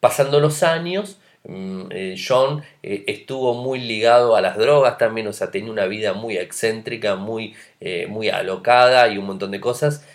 Pasando 0.02 0.42
los 0.42 0.64
años, 0.64 1.18
Mm, 1.44 1.88
eh, 1.90 2.16
John 2.28 2.64
eh, 2.84 3.04
estuvo 3.08 3.56
muy 3.56 3.80
ligado 3.80 4.36
a 4.36 4.42
las 4.42 4.58
drogas 4.58 4.98
también, 5.00 5.26
o 5.28 5.34
sea, 5.34 5.50
tenía 5.50 5.72
una 5.72 5.88
vida 5.88 6.14
muy 6.14 6.38
excéntrica, 6.38 7.16
muy, 7.16 7.56
eh, 7.80 8.06
muy 8.08 8.30
alocada 8.30 9.08
y 9.10 9.18
un 9.18 9.26
montón 9.26 9.52
de 9.52 9.60
cosas. 9.60 10.06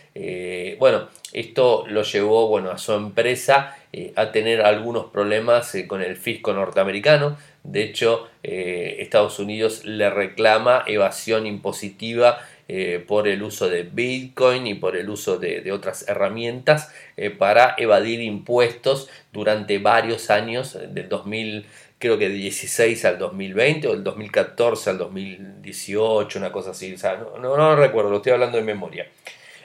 bueno, 0.79 1.09
esto 1.33 1.85
lo 1.89 2.03
llevó 2.03 2.49
bueno, 2.49 2.71
a 2.71 2.79
su 2.79 2.93
empresa 2.93 3.77
a 4.15 4.33
tener 4.33 4.63
algunos 4.63 5.07
problemas 5.07 5.75
con 5.87 6.03
el 6.03 6.17
fisco 6.17 6.53
norteamericano. 6.53 7.39
De 7.65 7.83
hecho, 7.83 8.29
Estados 8.43 9.39
Unidos 9.39 9.85
le 9.85 10.11
reclama 10.11 10.85
evasión 10.87 11.47
impositiva 11.47 12.39
eh, 12.69 13.05
por 13.07 13.29
el 13.29 13.45
uso 13.45 13.69
de 13.69 13.85
Bitcoin 13.85 14.67
y 14.67 14.75
por 14.75 14.97
el 14.97 15.09
uso 15.09 15.39
de, 15.39 15.71
otras 15.71 16.09
herramientas 16.09 16.93
eh, 17.17 17.31
para 17.31 17.77
evadir 17.79 18.21
impuestos 18.21 19.09
durante 19.33 19.79
varios 19.79 20.31
años, 20.31 20.75
eh, 20.75 20.89
del 20.89 21.09
2000, 21.09 21.65
creo 22.01 22.19
que 22.19 22.29
de 22.29 22.35
16 22.35 23.05
al 23.05 23.19
2020 23.19 23.87
o 23.87 23.93
del 23.93 24.03
2014 24.03 24.91
al 24.91 24.99
2018, 24.99 26.41
una 26.41 26.51
cosa 26.51 26.73
así, 26.73 26.97
no, 27.01 27.39
no, 27.39 27.57
no 27.57 27.77
recuerdo, 27.77 28.11
lo 28.11 28.17
estoy 28.17 28.33
hablando 28.33 28.59
de 28.59 28.65
memoria. 28.65 29.07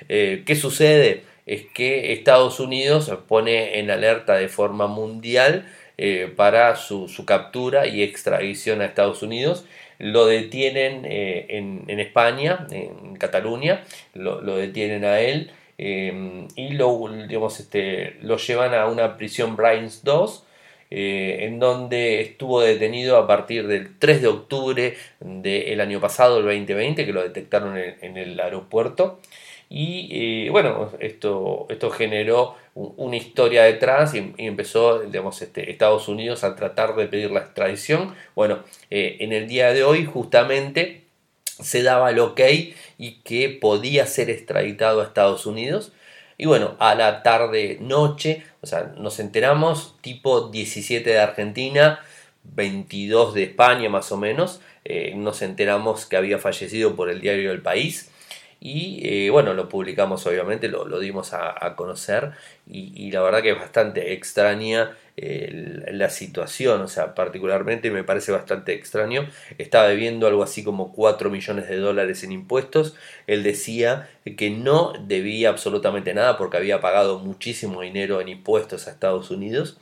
¿Qué 0.07 0.57
sucede? 0.59 1.23
Es 1.45 1.65
que 1.65 2.13
Estados 2.13 2.59
Unidos 2.59 3.11
pone 3.27 3.79
en 3.79 3.91
alerta 3.91 4.35
de 4.35 4.49
forma 4.49 4.87
mundial 4.87 5.65
para 6.35 6.75
su, 6.77 7.07
su 7.07 7.25
captura 7.25 7.85
y 7.85 8.01
extradición 8.01 8.81
a 8.81 8.85
Estados 8.85 9.21
Unidos 9.21 9.65
lo 10.01 10.25
detienen 10.25 11.05
eh, 11.05 11.45
en, 11.49 11.99
España, 11.99 12.65
en 12.71 13.15
Cataluña, 13.17 13.83
lo, 14.15 14.41
detienen 14.55 15.05
a 15.05 15.19
él 15.19 15.51
eh, 15.77 16.47
y 16.55 16.69
lo, 16.69 17.07
digamos, 17.27 17.59
este, 17.59 18.17
lo 18.21 18.37
llevan 18.37 18.73
a 18.73 18.87
una 18.87 19.15
prisión 19.17 19.55
Brains 19.55 20.03
2. 20.03 20.47
Eh, 20.93 21.45
en 21.45 21.57
donde 21.59 22.19
estuvo 22.19 22.59
detenido 22.59 23.15
a 23.15 23.25
partir 23.25 23.65
del 23.65 23.97
3 23.97 24.23
de 24.23 24.27
octubre 24.27 24.97
del 25.21 25.79
año 25.79 26.01
pasado, 26.01 26.39
el 26.39 26.43
2020, 26.43 27.05
que 27.05 27.13
lo 27.13 27.23
detectaron 27.23 27.77
en 27.77 28.17
el 28.17 28.37
aeropuerto. 28.37 29.21
Y 29.73 30.09
eh, 30.47 30.49
bueno, 30.49 30.91
esto, 30.99 31.65
esto 31.69 31.91
generó 31.91 32.57
una 32.75 33.15
historia 33.15 33.63
detrás 33.63 34.13
y, 34.13 34.33
empezó, 34.37 34.99
digamos, 34.99 35.41
este, 35.41 35.71
Estados 35.71 36.09
Unidos 36.09 36.43
a 36.43 36.57
tratar 36.57 36.93
de 36.95 37.07
pedir 37.07 37.31
la 37.31 37.39
extradición. 37.39 38.13
Bueno, 38.35 38.59
eh, 38.89 39.15
en 39.21 39.31
el 39.31 39.47
día 39.47 39.71
de 39.71 39.85
hoy 39.85 40.03
justamente 40.03 41.05
se 41.45 41.83
daba 41.83 42.09
el 42.09 42.19
ok 42.19 42.41
y 42.97 43.21
que 43.23 43.47
podía 43.47 44.05
ser 44.07 44.29
extraditado 44.29 44.99
a 44.99 45.05
Estados 45.05 45.45
Unidos. 45.45 45.93
Y 46.37 46.47
bueno, 46.47 46.75
a 46.79 46.93
la 46.93 47.23
tarde 47.23 47.77
noche, 47.79 48.43
o 48.59 48.67
sea, 48.67 48.93
nos 48.97 49.21
enteramos, 49.21 49.95
tipo 50.01 50.49
17 50.49 51.09
de 51.09 51.19
Argentina, 51.19 52.01
22 52.43 53.35
de 53.35 53.43
España 53.43 53.87
más 53.87 54.11
o 54.11 54.17
menos, 54.17 54.59
eh, 54.83 55.13
nos 55.15 55.41
enteramos 55.41 56.05
que 56.05 56.17
había 56.17 56.39
fallecido 56.39 56.97
por 56.97 57.09
el 57.09 57.21
diario 57.21 57.53
El 57.53 57.61
País 57.61 58.10
y 58.63 58.99
eh, 59.03 59.29
bueno, 59.31 59.55
lo 59.55 59.67
publicamos 59.67 60.25
obviamente, 60.27 60.67
lo, 60.67 60.99
dimos 60.99 61.33
a, 61.33 61.75
conocer 61.75 62.31
y, 62.69 63.11
la 63.11 63.21
verdad 63.21 63.41
que 63.41 63.51
es 63.51 63.57
bastante 63.57 64.13
extraña 64.13 64.95
la 65.17 66.09
situación, 66.09 66.81
o 66.81 66.87
sea, 66.87 67.13
particularmente 67.13 67.91
me 67.91 68.03
parece 68.03 68.31
bastante 68.31 68.73
extraño. 68.73 69.27
Estaba 69.57 69.87
debiendo 69.87 70.25
algo 70.27 70.41
así 70.41 70.63
como 70.63 70.93
4 70.93 71.29
millones 71.29 71.67
de 71.69 71.77
dólares 71.77 72.23
en 72.23 72.31
impuestos. 72.31 72.95
Él 73.27 73.43
decía 73.43 74.09
que 74.37 74.49
no 74.49 74.93
debía 75.05 75.49
absolutamente 75.49 76.13
nada 76.13 76.37
porque 76.37 76.57
había 76.57 76.81
pagado 76.81 77.19
muchísimo 77.19 77.81
dinero 77.81 78.21
en 78.21 78.29
impuestos 78.29 78.87
a 78.87 78.91
Estados 78.91 79.31
Unidos. 79.31 79.77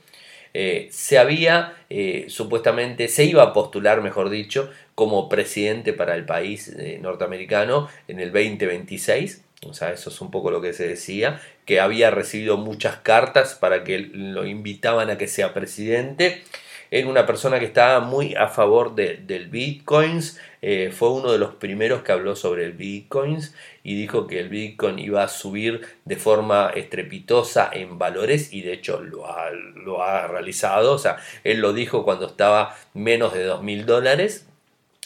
Eh, 0.54 0.88
se 0.90 1.18
había, 1.18 1.74
eh, 1.90 2.26
supuestamente, 2.28 3.08
se 3.08 3.24
iba 3.24 3.42
a 3.42 3.52
postular, 3.52 4.02
mejor 4.02 4.30
dicho, 4.30 4.70
como 4.94 5.28
presidente 5.28 5.92
para 5.92 6.14
el 6.14 6.24
país 6.24 6.68
eh, 6.68 6.98
norteamericano 7.00 7.88
en 8.08 8.20
el 8.20 8.32
2026. 8.32 9.44
O 9.66 9.74
sea, 9.74 9.92
eso 9.92 10.10
es 10.10 10.20
un 10.20 10.30
poco 10.30 10.50
lo 10.50 10.60
que 10.60 10.72
se 10.72 10.88
decía, 10.88 11.40
que 11.66 11.80
había 11.80 12.10
recibido 12.10 12.56
muchas 12.56 12.96
cartas 12.96 13.54
para 13.54 13.84
que 13.84 13.98
lo 13.98 14.46
invitaban 14.46 15.10
a 15.10 15.18
que 15.18 15.28
sea 15.28 15.52
presidente 15.52 16.42
era 16.90 17.08
una 17.08 17.24
persona 17.24 17.58
que 17.58 17.66
estaba 17.66 18.00
muy 18.00 18.34
a 18.34 18.48
favor 18.48 18.94
del 18.94 19.48
bitcoins, 19.48 20.40
eh, 20.62 20.90
fue 20.92 21.10
uno 21.10 21.30
de 21.32 21.38
los 21.38 21.54
primeros 21.54 22.02
que 22.02 22.12
habló 22.12 22.36
sobre 22.36 22.64
el 22.64 22.72
bitcoins 22.72 23.54
y 23.82 23.94
dijo 23.94 24.26
que 24.26 24.40
el 24.40 24.48
bitcoin 24.48 24.98
iba 24.98 25.22
a 25.22 25.28
subir 25.28 25.82
de 26.04 26.16
forma 26.16 26.70
estrepitosa 26.74 27.70
en 27.72 27.98
valores 27.98 28.52
y 28.52 28.62
de 28.62 28.74
hecho 28.74 29.00
lo 29.00 29.26
ha, 29.26 29.50
lo 29.50 30.02
ha 30.02 30.26
realizado, 30.26 30.92
o 30.92 30.98
sea, 30.98 31.16
él 31.44 31.60
lo 31.60 31.72
dijo 31.72 32.04
cuando 32.04 32.26
estaba 32.26 32.76
menos 32.92 33.32
de 33.32 33.44
2 33.44 33.62
mil 33.62 33.86
dólares, 33.86 34.49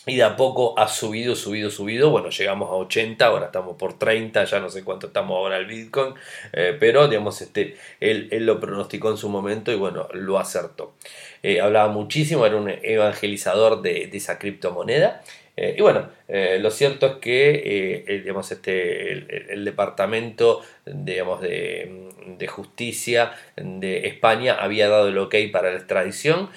y 0.06 0.16
de 0.16 0.22
a 0.24 0.36
poco 0.36 0.78
ha 0.78 0.88
subido, 0.88 1.34
subido, 1.34 1.70
subido. 1.70 2.10
Bueno, 2.10 2.30
llegamos 2.30 2.70
a 2.70 2.74
80, 2.74 3.24
ahora 3.24 3.46
estamos 3.46 3.76
por 3.76 3.98
30, 3.98 4.44
ya 4.44 4.60
no 4.60 4.68
sé 4.68 4.84
cuánto 4.84 5.06
estamos 5.08 5.36
ahora 5.36 5.56
el 5.56 5.66
Bitcoin, 5.66 6.14
eh, 6.52 6.76
pero 6.78 7.08
digamos, 7.08 7.40
este, 7.40 7.76
él, 8.00 8.28
él, 8.30 8.44
lo 8.44 8.60
pronosticó 8.60 9.10
en 9.10 9.16
su 9.16 9.28
momento 9.28 9.72
y 9.72 9.76
bueno, 9.76 10.08
lo 10.12 10.38
acertó. 10.38 10.94
Eh, 11.42 11.60
hablaba 11.60 11.90
muchísimo, 11.92 12.44
era 12.44 12.56
un 12.56 12.68
evangelizador 12.68 13.82
de, 13.82 14.10
esa 14.12 14.38
criptomoneda. 14.38 15.22
Eh, 15.56 15.76
y 15.78 15.82
bueno, 15.82 16.08
lo 16.28 16.70
cierto 16.72 17.06
es 17.06 17.12
que 17.16 18.04
digamos, 18.24 18.50
este, 18.50 19.12
el, 19.52 19.64
departamento 19.64 20.62
digamos, 20.86 21.40
de, 21.40 22.10
de, 22.38 22.46
justicia 22.46 23.32
de 23.56 24.06
España 24.06 24.54
había 24.54 24.88
dado 24.88 25.08
el 25.08 25.18
ok 25.18 25.34
para 25.52 25.70
la 25.70 25.76
extradición. 25.76 26.50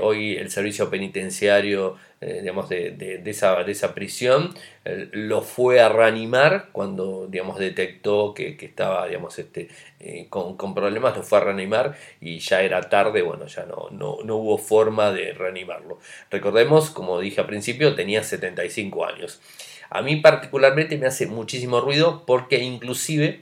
hoy 0.00 0.36
el 0.36 0.50
servicio 0.50 0.90
penitenciario 0.90 1.96
eh, 2.22 2.40
digamos, 2.42 2.68
de, 2.68 2.90
de, 2.90 3.30
esa, 3.30 3.64
de, 3.64 3.72
esa, 3.72 3.94
prisión, 3.94 4.52
eh, 4.84 5.08
lo 5.12 5.40
fue 5.40 5.80
a 5.80 5.88
reanimar 5.88 6.68
cuando 6.70 7.26
digamos, 7.26 7.58
detectó 7.58 8.34
que, 8.34 8.58
que 8.58 8.66
estaba 8.66 9.06
digamos, 9.06 9.38
este, 9.38 9.68
eh, 10.00 10.26
con, 10.28 10.58
con, 10.58 10.74
problemas, 10.74 11.16
lo 11.16 11.22
fue 11.22 11.38
a 11.38 11.44
reanimar 11.44 11.96
y 12.20 12.38
ya 12.40 12.60
era 12.60 12.90
tarde, 12.90 13.22
bueno, 13.22 13.46
ya 13.46 13.64
no, 13.64 13.88
no, 13.90 14.18
no, 14.22 14.36
hubo 14.36 14.58
forma 14.58 15.12
de 15.12 15.32
reanimarlo. 15.32 15.98
Recordemos, 16.30 16.90
como 16.90 17.18
dije 17.20 17.40
al 17.40 17.46
principio, 17.46 17.94
tenía 17.94 18.22
75 18.22 19.06
años. 19.06 19.40
A 19.88 20.02
mí 20.02 20.16
particularmente 20.16 20.98
me 20.98 21.06
hace 21.06 21.26
muchísimo 21.26 21.80
ruido 21.80 22.24
porque 22.26 22.58
inclusive 22.58 23.40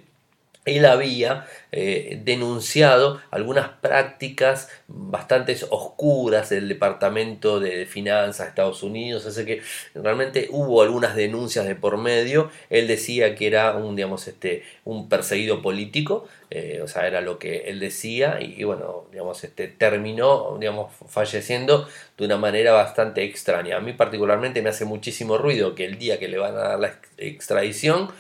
él 0.69 0.85
había 0.87 1.47
eh, 1.71 2.21
denunciado 2.25 3.21
algunas 3.31 3.69
prácticas 3.69 4.71
bastante 4.87 5.57
oscuras 5.69 6.49
del 6.49 6.69
Departamento 6.69 7.61
de 7.61 7.85
Finanzas 7.87 8.47
de 8.47 8.49
Estados 8.49 8.83
Unidos, 8.83 9.27
así 9.27 9.45
que 9.45 9.63
realmente 9.95 10.49
hubo 10.51 10.83
algunas 10.83 11.15
denuncias 11.15 11.67
de 11.67 11.75
por 11.75 11.99
medio. 11.99 12.51
Él 12.71 12.87
decía 12.89 13.35
que 13.35 13.47
era 13.47 13.77
un, 13.77 13.97
digamos, 13.97 14.27
este, 14.29 14.63
un 14.85 15.09
perseguido 15.09 15.61
político, 15.61 16.27
eh, 16.51 16.81
o 16.83 16.89
sea, 16.89 17.07
era 17.07 17.21
lo 17.21 17.39
que 17.39 17.65
él 17.67 17.81
decía, 17.81 18.39
y, 18.41 18.65
bueno, 18.65 19.05
digamos, 19.13 19.45
este, 19.45 19.69
terminó 19.69 20.57
digamos, 20.59 20.93
falleciendo 21.09 21.87
de 22.17 22.25
una 22.25 22.39
manera 22.39 22.73
bastante 22.73 23.25
extraña. 23.25 23.77
A 23.77 23.81
mí 23.81 23.93
particularmente 23.93 24.63
me 24.63 24.71
hace 24.71 24.85
muchísimo 24.85 25.37
ruido 25.39 25.75
que 25.75 25.85
el 25.85 25.99
día 25.99 26.19
que 26.19 26.29
le 26.29 26.39
van 26.39 26.57
a 26.57 26.61
dar 26.61 26.81
la 26.81 26.95
extradición, 27.19 28.11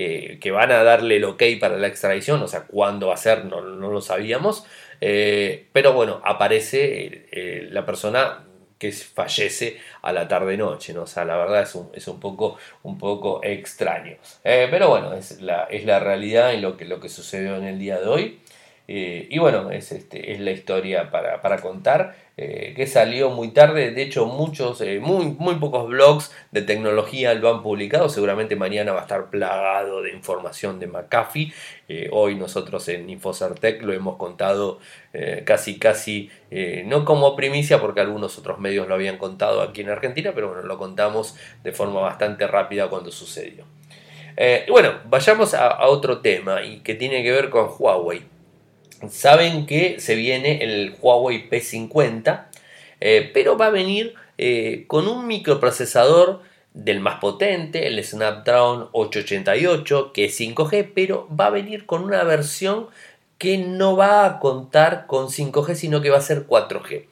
eh, 0.00 0.38
que 0.40 0.52
van 0.52 0.70
a 0.70 0.84
darle 0.84 1.16
el 1.16 1.24
ok 1.24 1.42
para 1.58 1.76
la 1.76 1.88
extradición, 1.88 2.40
o 2.40 2.46
sea, 2.46 2.68
cuándo 2.68 3.08
va 3.08 3.14
a 3.14 3.16
ser, 3.16 3.46
no, 3.46 3.60
lo 3.60 4.00
sabíamos, 4.00 4.64
eh, 5.00 5.66
pero 5.72 5.92
bueno, 5.92 6.20
aparece 6.24 7.26
eh, 7.32 7.68
la 7.72 7.84
persona 7.84 8.44
que 8.78 8.92
fallece 8.92 9.78
a 10.02 10.12
la 10.12 10.28
tarde-noche, 10.28 10.92
¿no? 10.94 11.02
O 11.02 11.06
sea, 11.08 11.24
la 11.24 11.36
verdad 11.36 11.62
es 11.62 11.74
un, 11.74 11.90
es 11.92 12.06
un, 12.06 12.20
poco, 12.20 12.58
un 12.84 12.96
poco 12.96 13.40
extraño. 13.42 14.18
pero 14.44 14.88
bueno, 14.88 15.14
es 15.14 15.40
la, 15.40 15.64
es 15.64 15.84
la 15.84 15.98
realidad 15.98 16.52
y 16.52 16.60
lo 16.60 16.76
que, 16.76 16.84
lo 16.84 17.00
que 17.00 17.08
sucedió 17.08 17.56
en 17.56 17.64
el 17.64 17.80
día 17.80 17.98
de 17.98 18.06
hoy. 18.06 18.38
Y 18.88 19.38
bueno, 19.38 19.70
es, 19.70 19.92
este, 19.92 20.32
es 20.32 20.40
la 20.40 20.50
historia 20.50 21.10
para, 21.10 21.40
para 21.42 21.60
contar. 21.60 22.16
Eh, 22.40 22.72
que 22.76 22.86
salió 22.86 23.30
muy 23.30 23.48
tarde. 23.48 23.90
De 23.90 24.00
hecho, 24.00 24.26
muchos, 24.26 24.80
eh, 24.80 25.00
muy, 25.00 25.24
muy 25.40 25.56
pocos 25.56 25.88
blogs 25.88 26.30
de 26.52 26.62
tecnología 26.62 27.34
lo 27.34 27.52
han 27.52 27.64
publicado. 27.64 28.08
Seguramente 28.08 28.54
mañana 28.54 28.92
va 28.92 29.00
a 29.00 29.02
estar 29.02 29.28
plagado 29.28 30.02
de 30.02 30.12
información 30.12 30.78
de 30.78 30.86
McAfee. 30.86 31.52
Eh, 31.88 32.08
hoy 32.12 32.36
nosotros 32.36 32.86
en 32.90 33.10
Infocertec 33.10 33.82
lo 33.82 33.92
hemos 33.92 34.16
contado 34.16 34.78
casi, 35.44 35.80
casi, 35.80 36.30
no 36.84 37.04
como 37.04 37.34
primicia, 37.34 37.80
porque 37.80 38.00
algunos 38.00 38.38
otros 38.38 38.60
medios 38.60 38.86
lo 38.86 38.94
habían 38.94 39.18
contado 39.18 39.62
aquí 39.62 39.80
en 39.80 39.88
Argentina, 39.88 40.30
pero 40.32 40.48
bueno, 40.48 40.62
lo 40.62 40.78
contamos 40.78 41.34
de 41.64 41.72
forma 41.72 42.00
bastante 42.00 42.46
rápida 42.46 42.88
cuando 42.88 43.10
sucedió. 43.10 43.64
y 44.36 44.70
bueno, 44.70 45.00
vayamos 45.06 45.54
a 45.54 45.88
otro 45.88 46.18
tema 46.18 46.62
y 46.62 46.80
que 46.80 46.94
tiene 46.94 47.24
que 47.24 47.32
ver 47.32 47.50
con 47.50 47.68
Huawei 47.76 48.37
saben 49.08 49.66
que 49.66 50.00
se 50.00 50.14
viene 50.14 50.62
el 50.62 50.96
Huawei 51.00 51.48
P50, 51.48 52.46
eh, 53.00 53.30
pero 53.32 53.56
va 53.56 53.66
a 53.66 53.70
venir 53.70 54.14
eh, 54.38 54.84
con 54.86 55.08
un 55.08 55.26
microprocesador 55.26 56.42
del 56.74 57.00
más 57.00 57.18
potente, 57.20 57.86
el 57.86 58.02
Snapdragon 58.02 58.88
888, 58.92 60.12
que 60.12 60.26
es 60.26 60.40
5G, 60.40 60.92
pero 60.94 61.28
va 61.34 61.46
a 61.46 61.50
venir 61.50 61.86
con 61.86 62.04
una 62.04 62.22
versión 62.24 62.88
que 63.38 63.58
no 63.58 63.96
va 63.96 64.26
a 64.26 64.38
contar 64.40 65.06
con 65.06 65.28
5G, 65.28 65.74
sino 65.74 66.00
que 66.00 66.10
va 66.10 66.18
a 66.18 66.22
ser 66.22 66.46
4G. 66.46 67.06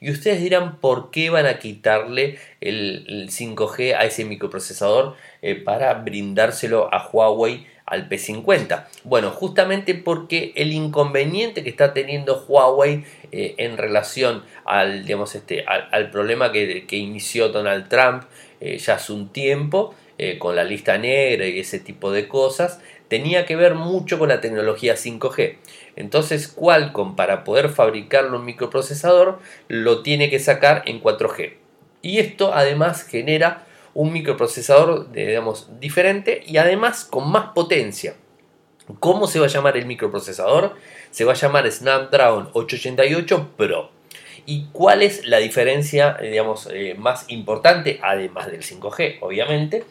Y 0.00 0.10
ustedes 0.10 0.40
dirán 0.40 0.78
por 0.78 1.10
qué 1.10 1.28
van 1.28 1.44
a 1.44 1.58
quitarle 1.58 2.38
el, 2.60 3.28
5G 3.30 3.94
a 3.94 4.04
ese 4.06 4.24
microprocesador 4.24 5.14
eh, 5.42 5.56
para 5.56 5.92
brindárselo 5.94 6.92
a 6.92 7.06
Huawei 7.06 7.66
al 7.90 8.08
P50? 8.08 8.86
Bueno, 9.04 9.30
justamente 9.30 9.94
porque 9.94 10.52
el 10.54 10.72
inconveniente 10.72 11.62
que 11.62 11.68
está 11.68 11.92
teniendo 11.92 12.44
Huawei 12.48 13.04
eh, 13.32 13.54
en 13.58 13.76
relación 13.76 14.44
al, 14.64 15.04
digamos, 15.04 15.34
este, 15.34 15.64
al, 15.66 16.10
problema 16.10 16.52
que, 16.52 16.86
inició 16.90 17.50
Donald 17.50 17.88
Trump 17.88 18.24
eh, 18.60 18.78
ya 18.78 18.94
hace 18.94 19.12
un 19.12 19.28
tiempo, 19.28 19.94
eh, 20.18 20.38
con 20.38 20.54
la 20.54 20.64
lista 20.64 20.98
negra 20.98 21.46
y 21.46 21.58
ese 21.58 21.80
tipo 21.80 22.12
de 22.12 22.28
cosas, 22.28 22.80
tenía 23.08 23.44
que 23.44 23.56
ver 23.56 23.74
mucho 23.74 24.18
con 24.18 24.28
la 24.28 24.40
tecnología 24.40 24.94
5G. 24.94 25.56
Entonces 25.96 26.46
Qualcomm 26.46 27.16
para 27.16 27.42
poder 27.42 27.70
fabricarlo 27.70 28.38
un 28.38 28.44
microprocesador 28.44 29.40
lo 29.68 30.02
tiene 30.02 30.30
que 30.30 30.38
sacar 30.38 30.82
en 30.86 31.02
4G. 31.02 31.54
Y 32.02 32.18
esto 32.18 32.54
además 32.54 33.02
genera 33.02 33.66
un 33.94 34.12
microprocesador 34.12 35.10
digamos, 35.12 35.68
diferente 35.80 36.42
y 36.46 36.56
además 36.56 37.04
con 37.04 37.30
más 37.30 37.52
potencia. 37.54 38.14
¿Cómo 38.98 39.26
se 39.26 39.38
va 39.38 39.46
a 39.46 39.48
llamar 39.48 39.76
el 39.76 39.86
microprocesador? 39.86 40.74
Se 41.10 41.24
va 41.24 41.32
a 41.32 41.36
llamar 41.36 41.70
Snapdragon 41.70 42.50
888 42.52 43.50
Pro. 43.56 43.90
¿Y 44.46 44.66
cuál 44.72 45.02
es 45.02 45.26
la 45.26 45.38
diferencia 45.38 46.16
digamos, 46.20 46.68
eh, 46.72 46.96
más 46.98 47.26
importante, 47.28 48.00
además 48.02 48.50
del 48.50 48.62
5G, 48.62 49.18
obviamente? 49.20 49.84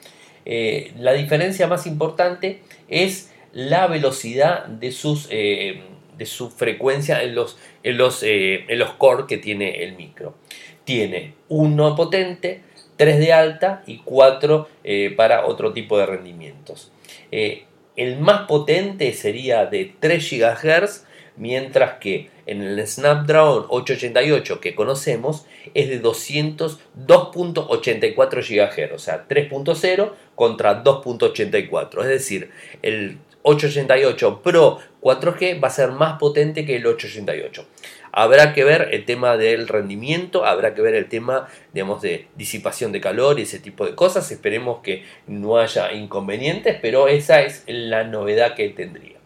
Eh, 0.46 0.92
la 0.98 1.14
diferencia 1.14 1.68
más 1.68 1.86
importante 1.86 2.62
es 2.88 3.32
la 3.54 3.88
velocidad 3.88 4.66
de, 4.66 4.92
sus, 4.92 5.28
eh, 5.30 5.84
de 6.18 6.26
su 6.26 6.50
frecuencia 6.50 7.24
en 7.24 7.36
los, 7.36 7.58
los, 7.84 8.24
en 8.24 8.80
los 8.80 8.92
core 8.94 9.26
que 9.28 9.38
tiene 9.38 9.84
el 9.84 9.96
micro. 9.96 10.36
Tiene 10.84 11.36
uno 11.48 11.96
potente, 11.96 12.62
3 13.00 13.18
de 13.18 13.32
alta 13.32 13.82
y 13.88 14.00
4 14.00 14.68
eh, 14.84 15.14
para 15.16 15.46
otro 15.46 15.72
tipo 15.72 15.98
de 15.98 16.06
rendimientos. 16.06 16.92
Eh, 17.32 17.64
el 17.96 18.20
más 18.20 18.46
potente 18.46 19.14
sería 19.14 19.66
de 19.66 19.96
3 20.02 20.30
GHz, 20.30 21.06
mientras 21.38 22.00
que 22.00 22.30
en 22.46 22.62
el 22.62 22.86
Snapdragon 22.86 23.68
888 23.70 24.60
que 24.60 24.76
conocemos 24.76 25.46
es 25.74 25.88
de 25.88 26.02
202.84 26.02 28.18
GHz, 28.18 28.92
o 28.94 29.00
sea, 29.00 29.26
3.0 29.30 30.12
contra 30.36 30.84
2.84. 30.84 32.02
Es 32.02 32.08
decir, 32.10 32.52
el 32.82 33.18
888 33.44 34.42
Pro 34.42 34.80
4G 35.02 35.64
va 35.64 35.70
a 35.70 35.72
ser 35.72 35.92
más 35.92 36.20
potente 36.20 36.66
que 36.66 36.76
el 36.76 36.86
888. 36.86 37.66
Habrá 38.12 38.54
que 38.54 38.64
ver 38.64 38.90
el 38.92 39.06
tema 39.06 39.38
del 39.38 39.68
rendimiento, 39.68 40.46
habrá 40.46 40.74
que 40.74 40.82
ver 40.82 40.96
el 40.96 41.08
tema, 41.08 41.48
digamos, 41.74 42.02
de 42.02 42.28
disipación 42.36 42.92
de 42.92 43.02
calor 43.02 43.40
y 43.40 43.44
ese 43.44 43.60
tipo 43.60 43.86
de 43.86 43.96
cosas. 43.96 44.32
Esperemos 44.32 44.80
que 44.82 45.04
no 45.28 45.58
haya 45.58 45.92
inconvenientes, 45.94 46.78
pero 46.82 47.08
esa 47.08 47.42
es 47.42 47.64
la 47.68 48.04
novedad 48.04 48.56
que 48.56 48.70
tendría. 48.70 49.18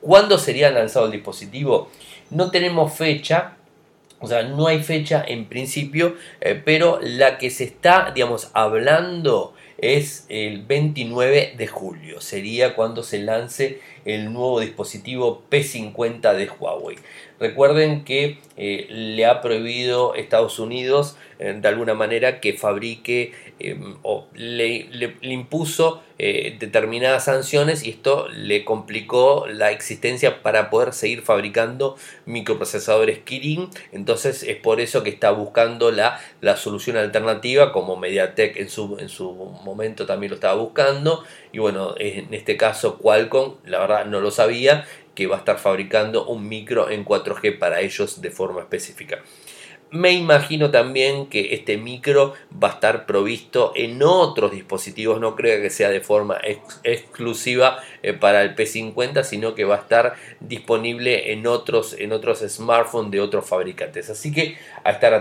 ¿Cuándo 0.00 0.38
sería 0.38 0.70
lanzado 0.70 1.06
el 1.06 1.12
dispositivo? 1.12 1.90
No 2.30 2.50
tenemos 2.50 2.92
fecha, 2.94 3.56
o 4.18 4.26
sea, 4.26 4.42
no 4.42 4.66
hay 4.66 4.82
fecha 4.82 5.24
en 5.26 5.46
principio, 5.46 6.16
eh, 6.40 6.60
pero 6.64 6.98
la 7.02 7.38
que 7.38 7.50
se 7.50 7.64
está, 7.64 8.10
digamos, 8.14 8.50
hablando 8.54 9.54
es 9.78 10.26
el 10.28 10.62
29 10.62 11.54
de 11.56 11.66
julio. 11.66 12.20
Sería 12.20 12.74
cuando 12.74 13.02
se 13.02 13.18
lance 13.18 13.80
el 14.04 14.32
nuevo 14.32 14.60
dispositivo 14.60 15.42
P50 15.50 16.34
de 16.34 16.48
Huawei. 16.48 16.96
Recuerden 17.40 18.04
que 18.04 18.38
eh, 18.56 18.86
le 18.88 19.26
ha 19.26 19.40
prohibido 19.40 20.14
Estados 20.14 20.58
Unidos 20.58 21.16
eh, 21.38 21.58
de 21.60 21.68
alguna 21.68 21.94
manera 21.94 22.40
que 22.40 22.52
fabrique 22.52 23.32
em, 23.58 23.96
o 24.02 24.28
le, 24.34 24.88
impuso 25.22 26.02
eh, 26.24 26.54
determinadas 26.60 27.24
sanciones 27.24 27.82
y 27.82 27.90
esto 27.90 28.28
le 28.28 28.64
complicó 28.64 29.46
la 29.48 29.72
existencia 29.72 30.40
para 30.40 30.70
poder 30.70 30.92
seguir 30.92 31.22
fabricando 31.22 31.96
microprocesadores 32.26 33.18
Kirin. 33.18 33.68
Entonces 33.90 34.44
es 34.44 34.56
por 34.56 34.80
eso 34.80 35.02
que 35.02 35.10
está 35.10 35.32
buscando 35.32 35.90
la, 35.90 36.20
la 36.40 36.56
solución 36.56 36.96
alternativa 36.96 37.72
como 37.72 37.96
MediaTek 37.96 38.56
en 38.56 38.68
su, 38.68 38.98
en 39.00 39.08
su 39.08 39.32
momento 39.32 40.06
también 40.06 40.30
lo 40.30 40.36
estaba 40.36 40.54
buscando. 40.54 41.24
Y 41.50 41.58
bueno, 41.58 41.96
en 41.98 42.32
este 42.32 42.56
caso 42.56 42.98
Qualcomm, 42.98 43.56
la 43.64 43.80
verdad 43.80 44.06
no 44.06 44.20
lo 44.20 44.30
sabía, 44.30 44.86
que 45.16 45.26
va 45.26 45.34
a 45.34 45.38
estar 45.40 45.58
fabricando 45.58 46.26
un 46.26 46.48
micro 46.48 46.88
en 46.88 47.04
4G 47.04 47.58
para 47.58 47.80
ellos 47.80 48.20
de 48.20 48.30
forma 48.30 48.60
específica. 48.60 49.22
Me 49.92 50.12
imagino 50.12 50.70
también 50.70 51.26
que 51.26 51.54
este 51.54 51.76
micro 51.76 52.34
va 52.62 52.68
a 52.68 52.72
estar 52.72 53.04
provisto 53.04 53.72
en 53.76 54.02
otros 54.02 54.50
dispositivos, 54.50 55.20
no 55.20 55.36
creo 55.36 55.60
que 55.60 55.68
sea 55.68 55.90
de 55.90 56.00
forma 56.00 56.40
exclusiva 56.82 57.78
eh, 58.02 58.14
para 58.14 58.42
el 58.42 58.56
P50, 58.56 59.22
sino 59.22 59.54
que 59.54 59.64
va 59.64 59.74
a 59.76 59.80
estar 59.80 60.14
disponible 60.40 61.32
en 61.32 61.46
otros, 61.46 61.94
en 61.98 62.12
otros 62.12 62.40
smartphones 62.40 63.10
de 63.10 63.20
otros 63.20 63.46
fabricantes. 63.46 64.08
Así 64.08 64.32
que 64.32 64.56
a 64.82 64.92
estar. 64.92 65.12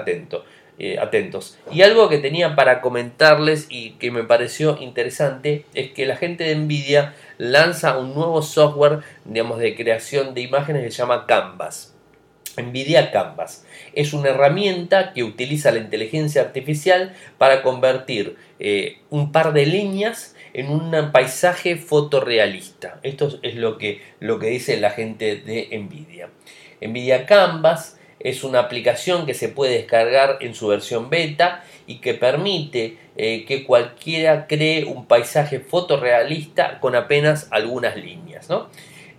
Eh, 0.83 0.97
atentos. 0.97 1.59
Y 1.71 1.83
algo 1.83 2.09
que 2.09 2.17
tenía 2.17 2.55
para 2.55 2.81
comentarles 2.81 3.67
y 3.69 3.91
que 3.99 4.09
me 4.09 4.23
pareció 4.23 4.77
interesante 4.79 5.65
es 5.75 5.91
que 5.91 6.07
la 6.07 6.15
gente 6.15 6.45
de 6.45 6.55
Nvidia 6.55 7.13
lanza 7.37 7.99
un 7.99 8.15
nuevo 8.15 8.41
software 8.41 9.01
digamos, 9.25 9.59
de 9.59 9.75
creación 9.75 10.33
de 10.33 10.41
imágenes 10.41 10.83
que 10.83 10.89
se 10.89 10.97
llama 10.97 11.27
Canvas. 11.27 11.93
Nvidia 12.57 13.11
Canvas 13.11 13.65
es 13.93 14.13
una 14.13 14.29
herramienta 14.29 15.13
que 15.13 15.23
utiliza 15.23 15.71
la 15.71 15.79
inteligencia 15.79 16.41
artificial 16.41 17.13
para 17.37 17.61
convertir 17.61 18.37
eh, 18.59 18.97
un 19.09 19.31
par 19.31 19.53
de 19.53 19.65
líneas 19.65 20.35
en 20.53 20.69
un 20.69 21.11
paisaje 21.11 21.77
fotorrealista. 21.77 22.99
Esto 23.03 23.39
es 23.41 23.55
lo 23.55 23.77
que, 23.77 24.01
lo 24.19 24.39
que 24.39 24.47
dice 24.47 24.79
la 24.79 24.91
gente 24.91 25.37
de 25.37 25.69
Nvidia. 25.77 26.29
Nvidia 26.81 27.25
Canvas 27.25 27.97
es 28.23 28.43
una 28.43 28.59
aplicación 28.59 29.25
que 29.25 29.33
se 29.33 29.49
puede 29.49 29.73
descargar 29.73 30.37
en 30.41 30.53
su 30.53 30.67
versión 30.67 31.09
beta 31.09 31.63
y 31.87 31.99
que 31.99 32.13
permite 32.13 32.97
eh, 33.17 33.45
que 33.45 33.65
cualquiera 33.65 34.47
cree 34.47 34.85
un 34.85 35.05
paisaje 35.05 35.59
fotorrealista 35.59 36.79
con 36.79 36.95
apenas 36.95 37.47
algunas 37.51 37.95
líneas. 37.95 38.47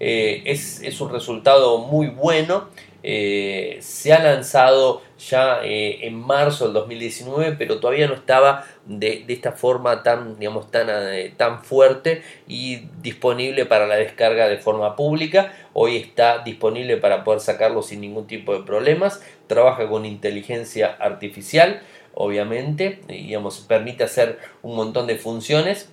eh, 0.01 0.43
es, 0.47 1.01
un 1.01 1.11
resultado 1.11 1.79
muy 1.79 2.09
bueno. 2.09 2.69
Eh, 3.03 3.79
se 3.81 4.13
ha 4.13 4.23
lanzado 4.23 5.03
ya 5.19 5.61
eh, 5.65 6.07
en 6.07 6.15
marzo 6.15 6.67
del 6.67 6.75
2019, 6.75 7.57
pero 7.59 7.81
todavía 7.81 8.07
no 8.07 8.15
estaba 8.15 8.65
de, 8.87 9.25
esta 9.29 9.53
forma 9.53 10.03
tan, 10.03 10.39
digamos, 10.39 10.71
tan, 10.71 10.89
tan 11.37 11.65
fuerte 11.65 12.23
y 12.47 12.89
disponible 13.01 13.67
para 13.67 13.87
la 13.87 13.97
descarga 13.97 14.49
de 14.49 14.59
forma 14.59 14.97
pública. 14.97 15.53
Hoy 15.73 15.97
está 15.97 16.39
disponible 16.39 16.97
para 16.97 17.25
poder 17.25 17.41
sacarlo 17.41 17.83
sin 17.83 18.01
ningún 18.01 18.27
tipo 18.27 18.53
de 18.53 18.65
problemas. 18.65 19.23
Trabaja 19.47 19.89
con 19.89 20.07
inteligencia 20.07 20.97
artificial, 20.99 21.83
obviamente, 22.15 23.01
digamos, 23.09 23.61
permite 23.61 24.05
hacer 24.05 24.39
un 24.63 24.77
montón 24.77 25.07
de 25.07 25.17
funciones 25.17 25.91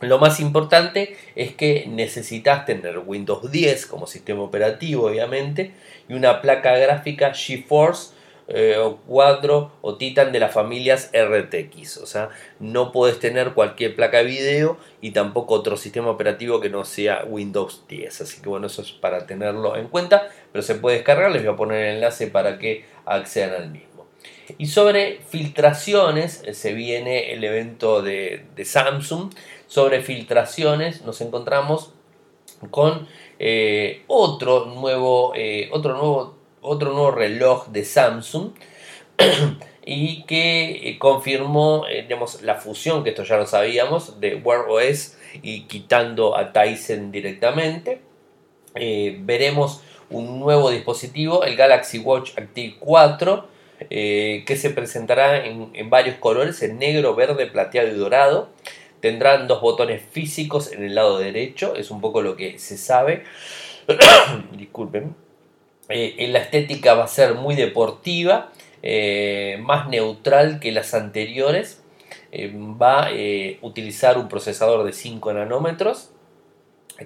lo 0.00 0.18
más 0.18 0.40
importante 0.40 1.16
es 1.36 1.54
que 1.54 1.86
necesitas 1.88 2.64
tener 2.64 2.98
Windows 2.98 3.50
10 3.50 3.86
como 3.86 4.06
sistema 4.06 4.42
operativo, 4.42 5.06
obviamente, 5.06 5.72
y 6.08 6.14
una 6.14 6.40
placa 6.40 6.76
gráfica 6.76 7.34
GeForce 7.34 8.14
eh, 8.52 8.78
o 8.78 8.96
Quadro 8.96 9.70
o 9.80 9.96
Titan 9.96 10.32
de 10.32 10.40
las 10.40 10.52
familias 10.52 11.12
RTX. 11.12 11.98
O 11.98 12.06
sea, 12.06 12.30
no 12.58 12.90
puedes 12.90 13.20
tener 13.20 13.52
cualquier 13.52 13.94
placa 13.94 14.18
de 14.18 14.24
video 14.24 14.78
y 15.00 15.12
tampoco 15.12 15.54
otro 15.54 15.76
sistema 15.76 16.10
operativo 16.10 16.60
que 16.60 16.68
no 16.68 16.84
sea 16.84 17.24
Windows 17.28 17.84
10. 17.88 18.22
Así 18.22 18.40
que 18.40 18.48
bueno, 18.48 18.66
eso 18.66 18.82
es 18.82 18.90
para 18.90 19.26
tenerlo 19.26 19.76
en 19.76 19.86
cuenta, 19.88 20.28
pero 20.50 20.62
se 20.62 20.74
puede 20.74 20.96
descargar. 20.96 21.30
Les 21.30 21.44
voy 21.44 21.54
a 21.54 21.56
poner 21.56 21.84
el 21.84 21.94
enlace 21.96 22.26
para 22.26 22.58
que 22.58 22.86
accedan 23.04 23.62
al 23.62 23.70
mismo. 23.70 23.90
Y 24.58 24.66
sobre 24.66 25.20
filtraciones, 25.28 26.42
eh, 26.44 26.54
se 26.54 26.74
viene 26.74 27.32
el 27.32 27.44
evento 27.44 28.02
de, 28.02 28.46
Samsung. 28.64 29.32
Sobre 29.70 30.02
filtraciones 30.02 31.02
nos 31.04 31.20
encontramos 31.20 31.92
con 32.72 33.06
eh, 33.38 34.02
otro, 34.08 34.66
nuevo, 34.66 35.32
eh, 35.36 35.68
otro, 35.70 35.92
nuevo, 35.92 36.34
otro 36.60 36.92
nuevo 36.92 37.12
reloj 37.12 37.68
de 37.68 37.84
Samsung 37.84 38.50
y 39.86 40.24
que 40.24 40.96
confirmó 40.98 41.84
digamos, 41.88 42.42
la 42.42 42.56
fusión, 42.56 43.04
que 43.04 43.10
esto 43.10 43.22
ya 43.22 43.36
lo 43.36 43.46
sabíamos, 43.46 44.18
de 44.18 44.34
Wear 44.34 44.66
OS 44.68 45.16
y 45.40 45.62
quitando 45.68 46.36
a 46.36 46.52
Tyson 46.52 47.12
directamente. 47.12 48.00
veremos 48.74 49.82
un 50.10 50.40
nuevo 50.40 50.70
dispositivo, 50.70 51.44
el 51.44 51.54
Galaxy 51.54 52.00
Watch 52.00 52.32
Active 52.36 52.74
4 52.80 53.60
eh, 53.88 54.44
que 54.46 54.56
se 54.56 54.70
presentará 54.70 55.46
en, 55.46 55.88
varios 55.88 56.16
colores, 56.16 56.62
en 56.62 56.78
negro, 56.78 57.14
verde, 57.14 57.46
plateado 57.46 57.88
y 57.88 57.92
dorado. 57.92 58.50
Tendrán 59.00 59.48
dos 59.48 59.60
botones 59.60 60.02
físicos 60.10 60.72
en 60.72 60.84
el 60.84 60.94
lado 60.94 61.18
derecho, 61.18 61.74
es 61.76 61.90
un 61.90 62.00
poco 62.00 62.22
lo 62.22 62.36
que 62.36 62.58
se 62.58 62.76
sabe. 62.76 63.24
Disculpen. 64.52 65.14
Eh, 65.88 66.16
en 66.18 66.32
la 66.32 66.40
estética 66.40 66.94
va 66.94 67.04
a 67.04 67.08
ser 67.08 67.34
muy 67.34 67.56
deportiva, 67.56 68.52
eh, 68.82 69.58
más 69.62 69.88
neutral 69.88 70.60
que 70.60 70.72
las 70.72 70.94
anteriores. 70.94 71.82
va 72.32 73.06
a 73.06 73.10
utilizar 73.62 74.16
un 74.16 74.28
procesador 74.28 74.84
de 74.84 74.92
5 74.92 75.32
nanómetros 75.32 76.10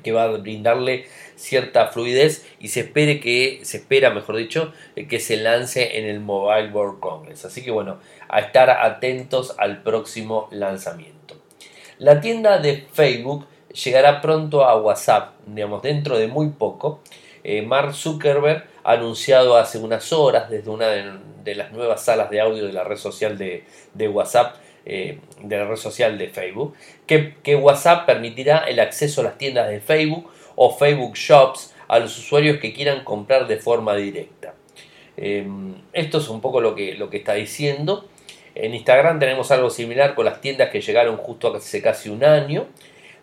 que 0.03 0.13
va 0.13 0.25
a 0.25 0.29
brindarle 0.29 1.07
cierta 1.37 1.89
fluidez 1.89 2.47
y 2.59 2.69
se 2.69 2.81
espere 2.81 3.21
que 3.21 3.61
se 3.63 3.79
espera 3.79 4.11
mejor 4.11 4.37
dicho 4.37 4.73
que 5.09 5.21
se 5.21 5.37
lance 5.37 5.99
en 5.99 6.07
el 6.07 6.21
Mobile 6.21 6.71
World 6.71 7.01
Congress 7.01 7.45
así 7.45 7.63
que 7.63 7.71
bueno 7.71 7.99
a 8.29 8.41
estar 8.41 8.71
atentos 8.71 9.55
al 9.59 9.83
próximo 9.83 10.49
lanzamiento 10.51 11.14
la 11.99 12.21
tienda 12.21 12.59
de 12.59 12.87
Facebook 12.93 13.47
llegará 13.73 14.21
pronto 14.21 14.65
a 14.65 14.77
WhatsApp 14.77 15.35
digamos 15.47 15.83
dentro 15.83 16.17
de 16.19 16.29
muy 16.29 16.51
poco 16.51 17.01
eh, 17.45 17.61
Mark 17.61 17.95
Zuckerberg 17.95 18.65
ha 18.85 18.93
anunciado 18.93 19.59
hace 19.59 19.79
unas 19.79 20.13
horas 20.15 20.49
desde 20.49 20.71
una 20.71 20.89
de, 20.89 21.55
las 21.55 21.73
nuevas 21.73 22.03
salas 22.03 22.31
de 22.31 22.41
audio 22.41 22.67
de 22.67 22.73
la 22.73 22.85
red 22.85 22.97
social 22.97 23.37
de, 23.37 24.09
WhatsApp 24.09 24.57
eh, 24.87 25.19
de 25.43 25.59
la 25.59 25.67
red 25.67 25.77
social 25.77 26.17
de 26.17 26.29
Facebook, 26.29 26.75
que, 27.07 27.57
WhatsApp 27.57 28.07
permitirá 28.07 28.59
el 28.61 28.81
acceso 28.81 29.21
a 29.21 29.25
las 29.25 29.39
tiendas 29.39 29.69
de 29.69 29.81
Facebook 29.81 30.31
o 30.57 30.75
Facebook 30.75 31.17
Shops 31.17 31.75
a 31.87 31.99
los 31.99 32.19
usuarios 32.19 32.59
que 32.61 32.73
quieran 32.73 33.05
comprar 33.05 33.47
de 33.47 33.59
forma 33.59 33.95
directa. 33.95 34.55
Em, 35.19 35.75
esto 35.93 36.19
es 36.19 36.29
un 36.29 36.41
poco 36.41 36.63
lo 36.63 36.75
que, 36.75 36.95
lo 36.95 37.11
que 37.11 37.19
está 37.19 37.35
diciendo. 37.35 38.09
En 38.55 38.75
Instagram 38.75 39.19
tenemos 39.19 39.51
algo 39.51 39.71
similar 39.71 40.15
con 40.15 40.25
las 40.25 40.41
tiendas 40.41 40.71
que 40.71 40.81
llegaron 40.81 41.17
justo 41.17 41.55
hace 41.55 41.83
casi 41.83 42.09
un 42.09 42.25
año. 42.25 42.67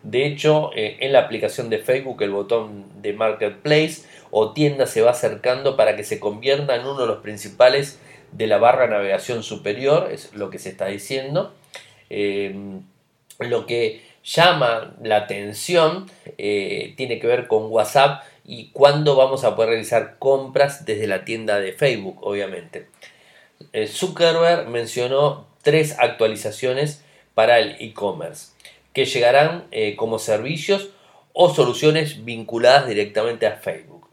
De 0.03 0.25
hecho, 0.25 0.71
eh, 0.75 0.97
en 0.99 1.13
la 1.13 1.19
aplicación 1.19 1.69
de 1.69 1.77
Facebook 1.77 2.21
el 2.23 2.31
botón 2.31 3.01
de 3.01 3.13
Marketplace 3.13 4.03
o 4.31 4.51
tienda 4.51 4.87
se 4.87 5.01
va 5.01 5.11
acercando 5.11 5.77
para 5.77 5.95
que 5.95 6.03
se 6.03 6.19
convierta 6.19 6.75
en 6.75 6.81
uno 6.81 7.01
de 7.01 7.07
los 7.07 7.19
principales 7.19 7.99
de 8.31 8.47
la 8.47 8.57
barra 8.57 8.87
navegación 8.87 9.43
superior, 9.43 10.09
es 10.11 10.33
lo 10.33 10.49
que 10.49 10.59
se 10.59 10.69
está 10.69 10.87
diciendo. 10.87 11.53
Eh, 12.09 12.55
lo 13.39 13.65
que 13.65 14.01
llama 14.23 14.95
la 15.01 15.17
atención 15.17 16.09
eh, 16.37 16.93
tiene 16.97 17.19
que 17.19 17.27
ver 17.27 17.47
con 17.47 17.71
WhatsApp 17.71 18.23
y 18.45 18.69
cuándo 18.71 19.15
vamos 19.15 19.43
a 19.43 19.55
poder 19.55 19.71
realizar 19.71 20.17
compras 20.19 20.85
desde 20.85 21.07
la 21.07 21.25
tienda 21.25 21.59
de 21.59 21.73
Facebook, 21.73 22.17
obviamente. 22.21 22.87
Eh, 23.73 23.87
Zuckerberg 23.87 24.67
mencionó 24.67 25.47
tres 25.61 25.97
actualizaciones 25.99 27.03
para 27.33 27.59
el 27.59 27.77
e-commerce 27.79 28.53
que 28.93 29.05
llegarán 29.05 29.69
como 29.95 30.19
servicios 30.19 30.89
o 31.31 31.53
soluciones 31.53 32.25
vinculadas 32.25 32.87
directamente 32.87 33.47
a 33.47 33.55
Facebook. 33.55 34.09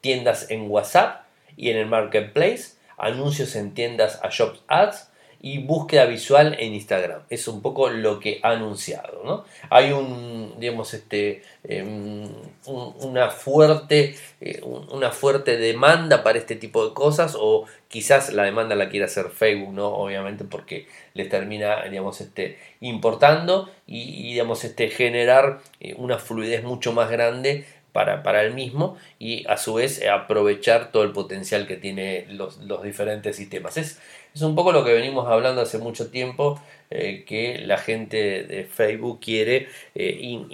Tiendas 0.00 0.50
en 0.50 0.70
WhatsApp 0.70 1.26
y 1.56 1.68
en 1.68 1.76
el 1.76 1.86
Marketplace 1.86 2.76
anuncios 2.96 3.56
en 3.56 3.74
tiendas 3.74 4.20
a 4.22 4.30
Shops 4.30 4.62
Ads 4.68 5.11
y 5.44 5.58
búsqueda 5.58 6.06
visual 6.06 6.56
en 6.60 6.72
Instagram. 6.72 7.22
Es 7.28 7.48
un 7.48 7.60
poco 7.62 7.90
lo 7.90 8.20
que 8.20 8.38
ha 8.42 8.50
anunciado. 8.50 9.22
¿no? 9.24 9.44
Hay 9.70 9.90
un, 9.90 10.54
digamos, 10.58 10.94
este, 10.94 11.42
em, 11.64 12.28
una, 12.64 13.28
fuerte, 13.28 14.14
eh, 14.40 14.62
una 14.62 15.10
fuerte 15.10 15.56
demanda 15.56 16.22
para 16.22 16.38
este 16.38 16.54
tipo 16.54 16.86
de 16.86 16.94
cosas 16.94 17.36
o 17.38 17.66
quizás 17.88 18.32
la 18.32 18.44
demanda 18.44 18.76
la 18.76 18.88
quiera 18.88 19.06
hacer 19.06 19.30
Facebook, 19.30 19.74
¿no? 19.74 19.88
obviamente 19.88 20.44
porque 20.44 20.86
les 21.14 21.28
termina 21.28 21.82
digamos, 21.84 22.20
este, 22.20 22.58
importando 22.80 23.68
y, 23.84 24.32
digamos, 24.32 24.62
este, 24.64 24.90
generar 24.90 25.58
eh, 25.80 25.94
una 25.98 26.18
fluidez 26.18 26.62
mucho 26.62 26.92
más 26.92 27.10
grande 27.10 27.66
para, 27.92 28.22
para 28.22 28.42
el 28.42 28.54
mismo 28.54 28.96
y 29.18 29.46
a 29.48 29.56
su 29.56 29.74
vez 29.74 30.02
aprovechar 30.06 30.90
todo 30.92 31.02
el 31.02 31.12
potencial 31.12 31.66
que 31.66 31.76
tiene 31.76 32.26
los, 32.30 32.58
diferentes 32.82 33.36
sistemas. 33.36 33.76
Es, 33.76 34.00
es, 34.34 34.42
un 34.42 34.54
poco 34.54 34.72
lo 34.72 34.84
que 34.84 34.92
venimos 34.92 35.28
hablando 35.28 35.60
hace 35.60 35.78
mucho 35.78 36.10
tiempo, 36.10 36.60
eh, 36.90 37.24
que 37.26 37.58
la 37.58 37.78
gente 37.78 38.44
de 38.44 38.64
Facebook 38.64 39.20
quiere 39.20 39.68
eh, 39.94 40.44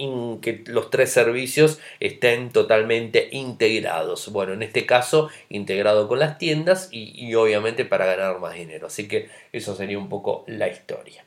que 0.43 0.65
los 0.67 0.91
tres 0.91 1.13
servicios 1.13 1.79
estén 2.01 2.51
totalmente 2.51 3.29
integrados. 3.33 4.31
Bueno, 4.33 4.53
en 4.53 4.63
este 4.63 4.85
caso, 4.85 5.31
integrado 5.49 6.09
con 6.09 6.19
las 6.19 6.39
tiendas 6.39 6.89
y, 6.91 7.13
y 7.25 7.35
obviamente 7.35 7.85
para 7.85 8.07
ganar 8.07 8.41
más 8.41 8.55
dinero. 8.55 8.89
Así 8.89 9.07
que 9.07 9.29
eso 9.53 9.77
sería 9.77 9.99
un 9.99 10.09
poco 10.09 10.45
la 10.49 10.69
historia. 10.69 11.25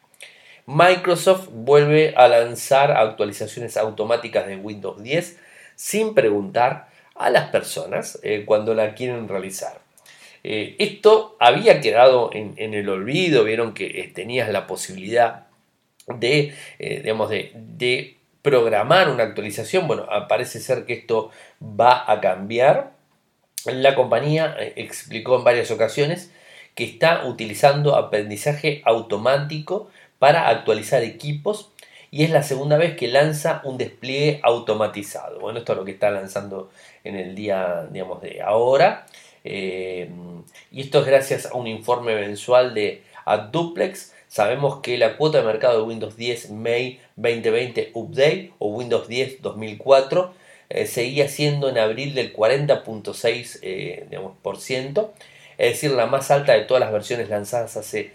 Microsoft 0.65 1.49
vuelve 1.51 2.13
a 2.15 2.27
lanzar 2.27 2.91
actualizaciones 2.91 3.77
automáticas 3.77 4.45
de 4.47 4.57
Windows 4.57 5.01
10 5.01 5.37
sin 5.81 6.13
preguntar 6.13 6.89
a 7.15 7.31
las 7.31 7.49
personas 7.49 8.19
eh, 8.21 8.43
cuando 8.45 8.75
la 8.75 8.93
quieren 8.93 9.27
realizar. 9.27 9.79
Eh, 10.43 10.75
esto 10.77 11.35
había 11.39 11.81
quedado 11.81 12.29
en, 12.33 12.75
el 12.75 12.87
olvido, 12.87 13.43
vieron 13.43 13.73
que 13.73 13.87
eh, 13.87 14.11
tenías 14.13 14.47
la 14.49 14.67
posibilidad 14.67 15.47
de, 16.05 16.53
digamos, 16.77 17.31
de, 17.31 18.17
programar 18.43 19.09
una 19.09 19.23
actualización. 19.23 19.87
Bueno, 19.87 20.07
parece 20.29 20.59
ser 20.59 20.85
que 20.85 20.93
esto 20.93 21.31
va 21.59 22.11
a 22.11 22.21
cambiar. 22.21 22.91
La 23.65 23.95
compañía 23.95 24.55
explicó 24.75 25.37
en 25.37 25.43
varias 25.43 25.71
ocasiones 25.71 26.31
que 26.75 26.83
está 26.83 27.25
utilizando 27.25 27.95
aprendizaje 27.95 28.83
automático 28.85 29.89
para 30.19 30.47
actualizar 30.47 31.01
equipos 31.01 31.70
y 32.11 32.23
es 32.25 32.29
la 32.29 32.43
segunda 32.43 32.77
vez 32.77 32.97
que 32.97 33.07
lanza 33.07 33.61
un 33.63 33.77
despliegue 33.77 34.41
automatizado. 34.43 35.39
Bueno, 35.39 35.59
esto 35.59 35.71
es 35.71 35.77
lo 35.77 35.85
que 35.85 35.91
está 35.91 36.11
lanzando 36.11 36.69
en 37.05 37.15
el 37.15 37.35
día, 37.35 37.87
digamos, 37.89 38.21
de 38.21 38.41
ahora. 38.41 39.07
Eh, 39.45 40.11
y 40.71 40.81
esto 40.81 40.99
es 40.99 41.05
gracias 41.05 41.45
a 41.45 41.55
un 41.55 41.67
informe 41.67 42.13
mensual 42.15 42.73
de 42.73 43.03
AdDuplex. 43.23 44.13
Sabemos 44.27 44.81
que 44.81 44.97
la 44.97 45.15
cuota 45.15 45.37
de 45.37 45.45
mercado 45.45 45.77
de 45.77 45.83
Windows 45.87 46.17
10 46.17 46.51
May 46.51 46.99
2020 47.15 47.91
Update 47.93 48.51
o 48.59 48.67
Windows 48.67 49.07
10 49.07 49.41
2004 49.41 50.33
eh, 50.69 50.87
seguía 50.87 51.29
siendo 51.29 51.69
en 51.69 51.77
abril 51.77 52.13
del 52.13 52.35
40.6%, 52.35 53.59
eh, 53.61 54.05
es 55.57 55.73
decir, 55.73 55.91
la 55.91 56.07
más 56.07 56.29
alta 56.29 56.53
de 56.53 56.61
todas 56.61 56.81
las 56.81 56.91
versiones 56.91 57.29
lanzadas 57.29 57.77
hace, 57.77 58.11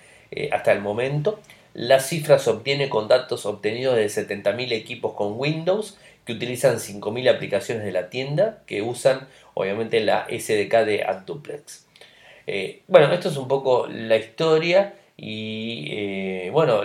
hasta 0.52 0.72
el 0.72 0.80
momento. 0.80 1.38
La 1.76 2.00
cifra 2.00 2.38
se 2.38 2.48
obtiene 2.48 2.88
con 2.88 3.06
datos 3.06 3.44
obtenidos 3.44 3.96
de 3.96 4.06
70.000 4.06 4.72
equipos 4.72 5.12
con 5.12 5.38
Windows 5.38 5.98
que 6.24 6.32
utilizan 6.32 6.76
5.000 6.76 7.28
aplicaciones 7.28 7.84
de 7.84 7.92
la 7.92 8.08
tienda 8.08 8.62
que 8.66 8.80
usan 8.80 9.28
obviamente 9.52 10.00
la 10.00 10.26
SDK 10.26 10.86
de 10.86 11.04
AdDuplex. 11.06 11.84
Eh, 12.46 12.80
bueno, 12.88 13.12
esto 13.12 13.28
es 13.28 13.36
un 13.36 13.46
poco 13.46 13.88
la 13.88 14.16
historia 14.16 14.94
y 15.18 15.88
eh, 15.90 16.50
bueno, 16.50 16.80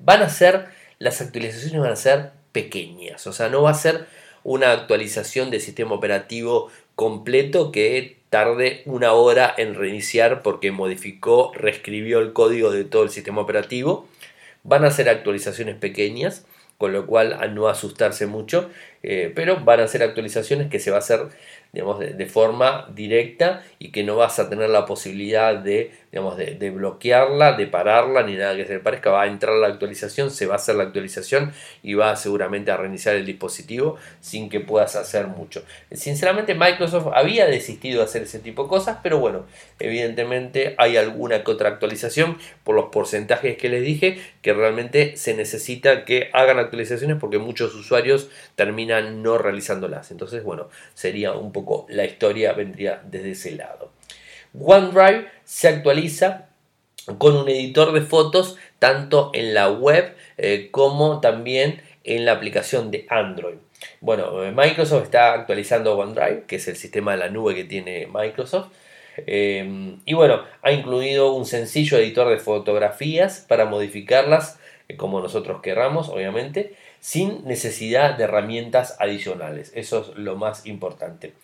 van 0.00 0.20
a 0.20 0.28
ser, 0.28 0.66
las 0.98 1.22
actualizaciones 1.22 1.80
van 1.80 1.92
a 1.92 1.96
ser 1.96 2.32
pequeñas, 2.52 3.26
o 3.26 3.32
sea, 3.32 3.48
no 3.48 3.62
va 3.62 3.70
a 3.70 3.74
ser 3.74 4.04
una 4.42 4.72
actualización 4.72 5.50
del 5.50 5.62
sistema 5.62 5.94
operativo 5.94 6.70
completo 6.96 7.72
que 7.72 8.18
tarde 8.28 8.82
una 8.84 9.14
hora 9.14 9.54
en 9.56 9.74
reiniciar 9.74 10.42
porque 10.42 10.70
modificó, 10.70 11.50
reescribió 11.54 12.18
el 12.18 12.34
código 12.34 12.70
de 12.70 12.84
todo 12.84 13.04
el 13.04 13.10
sistema 13.10 13.40
operativo. 13.40 14.06
Van 14.64 14.84
a 14.84 14.90
ser 14.90 15.08
actualizaciones 15.08 15.76
pequeñas, 15.76 16.46
con 16.78 16.92
lo 16.92 17.06
cual 17.06 17.34
a 17.34 17.46
no 17.46 17.68
asustarse 17.68 18.26
mucho, 18.26 18.68
eh, 19.02 19.32
pero 19.34 19.64
van 19.64 19.80
a 19.80 19.88
ser 19.88 20.02
actualizaciones 20.02 20.68
que 20.68 20.80
se 20.80 20.90
va 20.90 20.96
a 20.96 21.00
hacer 21.00 21.28
digamos, 21.72 21.98
de, 21.98 22.26
forma 22.26 22.88
directa 22.94 23.64
y 23.78 23.90
que 23.90 24.04
no 24.04 24.16
vas 24.16 24.38
a 24.38 24.48
tener 24.48 24.70
la 24.70 24.86
posibilidad 24.86 25.56
de, 25.56 25.92
digamos, 26.14 26.36
de, 26.36 26.70
bloquearla, 26.70 27.54
de 27.54 27.66
pararla, 27.66 28.22
ni 28.22 28.36
nada 28.36 28.54
que 28.54 28.64
se 28.64 28.74
le 28.74 28.78
parezca. 28.78 29.10
Va 29.10 29.22
a 29.22 29.26
entrar 29.26 29.56
la 29.56 29.66
actualización, 29.66 30.30
se 30.30 30.46
va 30.46 30.52
a 30.52 30.56
hacer 30.58 30.76
la 30.76 30.84
actualización 30.84 31.52
y 31.82 31.94
va 31.94 32.14
seguramente 32.14 32.70
a 32.70 32.76
reiniciar 32.76 33.16
el 33.16 33.26
dispositivo 33.26 33.96
sin 34.20 34.48
que 34.48 34.60
puedas 34.60 34.94
hacer 34.94 35.26
mucho. 35.26 35.64
Sinceramente 35.90 36.54
Microsoft 36.54 37.08
había 37.12 37.46
desistido 37.46 37.98
de 37.98 38.04
hacer 38.04 38.22
ese 38.22 38.38
tipo 38.38 38.62
de 38.62 38.68
cosas, 38.68 38.98
pero 39.02 39.18
bueno, 39.18 39.46
evidentemente 39.80 40.76
hay 40.78 40.96
alguna 40.96 41.42
que 41.42 41.50
otra 41.50 41.70
actualización 41.70 42.38
por 42.62 42.76
los 42.76 42.90
porcentajes 42.92 43.56
que 43.56 43.68
les 43.68 43.82
dije 43.82 44.20
que 44.40 44.52
realmente 44.52 45.16
se 45.16 45.34
necesita 45.34 46.04
que 46.04 46.30
hagan 46.32 46.60
actualizaciones 46.60 47.16
porque 47.18 47.38
muchos 47.38 47.74
usuarios 47.74 48.30
terminan 48.54 49.20
no 49.24 49.36
realizándolas. 49.36 50.12
Entonces, 50.12 50.44
bueno, 50.44 50.68
sería 50.94 51.32
un 51.32 51.50
poco 51.50 51.86
la 51.88 52.04
historia 52.04 52.52
vendría 52.52 53.02
desde 53.04 53.32
ese 53.32 53.50
lado. 53.56 53.93
OneDrive 54.58 55.28
se 55.44 55.68
actualiza 55.68 56.48
con 57.18 57.36
un 57.36 57.48
editor 57.48 57.92
de 57.92 58.00
fotos 58.00 58.56
tanto 58.78 59.30
en 59.34 59.54
la 59.54 59.70
web 59.70 60.14
eh, 60.38 60.68
como 60.70 61.20
también 61.20 61.82
en 62.04 62.24
la 62.24 62.32
aplicación 62.32 62.90
de 62.90 63.06
Android. 63.10 63.56
Bueno, 64.00 64.44
eh, 64.44 64.52
Microsoft 64.52 65.04
está 65.04 65.34
actualizando 65.34 65.96
OneDrive, 65.98 66.44
que 66.46 66.56
es 66.56 66.68
el 66.68 66.76
sistema 66.76 67.12
de 67.12 67.18
la 67.18 67.28
nube 67.28 67.54
que 67.54 67.64
tiene 67.64 68.08
Microsoft. 68.12 68.68
Eh, 69.26 69.96
y 70.04 70.14
bueno, 70.14 70.42
ha 70.62 70.72
incluido 70.72 71.34
un 71.34 71.46
sencillo 71.46 71.98
editor 71.98 72.28
de 72.30 72.38
fotografías 72.38 73.44
para 73.46 73.66
modificarlas 73.66 74.58
como 74.96 75.20
nosotros 75.20 75.62
querramos, 75.62 76.08
obviamente 76.08 76.74
sin 77.00 77.44
necesidad 77.44 78.16
de 78.16 78.24
herramientas 78.24 78.96
adicionales. 78.98 79.72
Eso 79.74 80.00
es 80.00 80.18
lo 80.18 80.36
más 80.36 80.64
importante. 80.64 81.34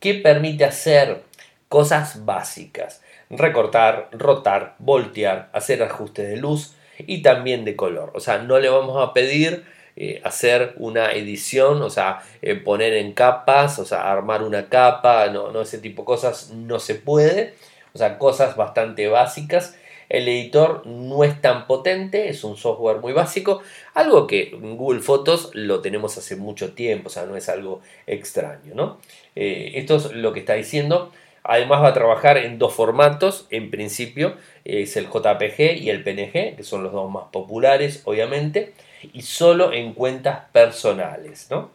¿Qué 0.00 0.14
permite 0.14 0.64
hacer? 0.64 1.22
Cosas 1.68 2.24
básicas. 2.24 3.02
Recortar, 3.30 4.08
rotar, 4.12 4.76
voltear, 4.78 5.50
hacer 5.52 5.82
ajustes 5.82 6.28
de 6.28 6.36
luz 6.36 6.74
y 6.98 7.22
también 7.22 7.64
de 7.64 7.76
color. 7.76 8.12
O 8.14 8.20
sea, 8.20 8.38
no 8.38 8.58
le 8.58 8.68
vamos 8.68 9.02
a 9.02 9.12
pedir 9.12 9.64
eh, 9.96 10.20
hacer 10.24 10.74
una 10.76 11.12
edición, 11.12 11.82
o 11.82 11.90
sea, 11.90 12.22
eh, 12.42 12.54
poner 12.54 12.92
en 12.94 13.12
capas, 13.12 13.78
o 13.78 13.84
sea, 13.84 14.10
armar 14.10 14.42
una 14.42 14.68
capa, 14.68 15.26
no, 15.28 15.50
no, 15.50 15.62
ese 15.62 15.78
tipo 15.78 16.02
de 16.02 16.06
cosas 16.06 16.50
no 16.52 16.78
se 16.78 16.94
puede. 16.94 17.54
O 17.94 17.98
sea, 17.98 18.18
cosas 18.18 18.56
bastante 18.56 19.08
básicas 19.08 19.74
el 20.08 20.28
editor 20.28 20.86
no 20.86 21.24
es 21.24 21.40
tan 21.40 21.66
potente, 21.66 22.28
es 22.28 22.44
un 22.44 22.56
software 22.56 22.98
muy 22.98 23.12
básico, 23.12 23.62
algo 23.94 24.26
que 24.26 24.50
en 24.50 24.76
Google 24.76 25.00
Fotos 25.00 25.50
lo 25.54 25.80
tenemos 25.80 26.16
hace 26.16 26.36
mucho 26.36 26.74
tiempo, 26.74 27.08
o 27.08 27.10
sea, 27.10 27.26
no 27.26 27.36
es 27.36 27.48
algo 27.48 27.80
extraño, 28.06 28.74
¿no? 28.74 28.98
Eh, 29.34 29.72
esto 29.74 29.96
es 29.96 30.12
lo 30.12 30.32
que 30.32 30.40
está 30.40 30.54
diciendo. 30.54 31.12
Además 31.48 31.82
va 31.82 31.88
a 31.88 31.94
trabajar 31.94 32.38
en 32.38 32.58
dos 32.58 32.74
formatos, 32.74 33.46
en 33.50 33.70
principio 33.70 34.36
es 34.64 34.96
el 34.96 35.06
JPG 35.06 35.78
y 35.80 35.90
el 35.90 36.02
PNG, 36.02 36.56
que 36.56 36.62
son 36.62 36.82
los 36.82 36.92
dos 36.92 37.10
más 37.10 37.24
populares, 37.32 38.02
obviamente, 38.04 38.72
y 39.12 39.22
solo 39.22 39.72
en 39.72 39.92
cuentas 39.92 40.44
personales, 40.52 41.48
¿no? 41.50 41.70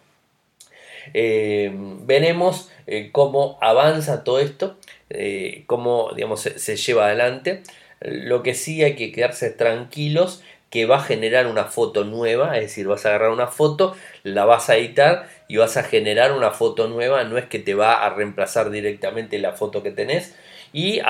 Eh, 1.13 1.71
veremos 1.73 2.69
eh, 2.85 3.09
cómo 3.11 3.57
avanza 3.61 4.23
todo 4.23 4.39
esto, 4.39 4.77
cómo 5.65 6.11
digamos, 6.15 6.41
se, 6.41 6.75
lleva 6.75 7.07
adelante. 7.07 7.63
Lo 8.01 8.43
que 8.43 8.53
sí 8.53 8.83
hay 8.83 8.95
que 8.95 9.11
quedarse 9.11 9.49
tranquilos 9.49 10.41
que 10.71 10.85
va 10.85 10.97
a 10.97 11.03
generar 11.03 11.47
una 11.47 11.65
foto 11.65 12.05
nueva, 12.05 12.55
es 12.55 12.63
decir, 12.63 12.87
vas 12.87 13.05
a 13.05 13.09
agarrar 13.09 13.31
una 13.31 13.47
foto, 13.47 13.93
la 14.23 14.45
vas 14.45 14.69
a 14.69 14.77
editar 14.77 15.27
y 15.51 15.57
vas 15.57 15.75
a 15.75 15.83
generar 15.83 16.31
una 16.31 16.51
foto 16.51 16.87
nueva, 16.87 17.25
no 17.25 17.37
es 17.37 17.43
que 17.43 17.59
te 17.59 17.73
va 17.73 18.05
a 18.05 18.09
reemplazar 18.09 18.69
directamente 18.69 19.37
la 19.37 19.51
foto 19.51 19.83
que 19.83 19.91
tenés. 19.91 20.33
Y, 20.71 21.01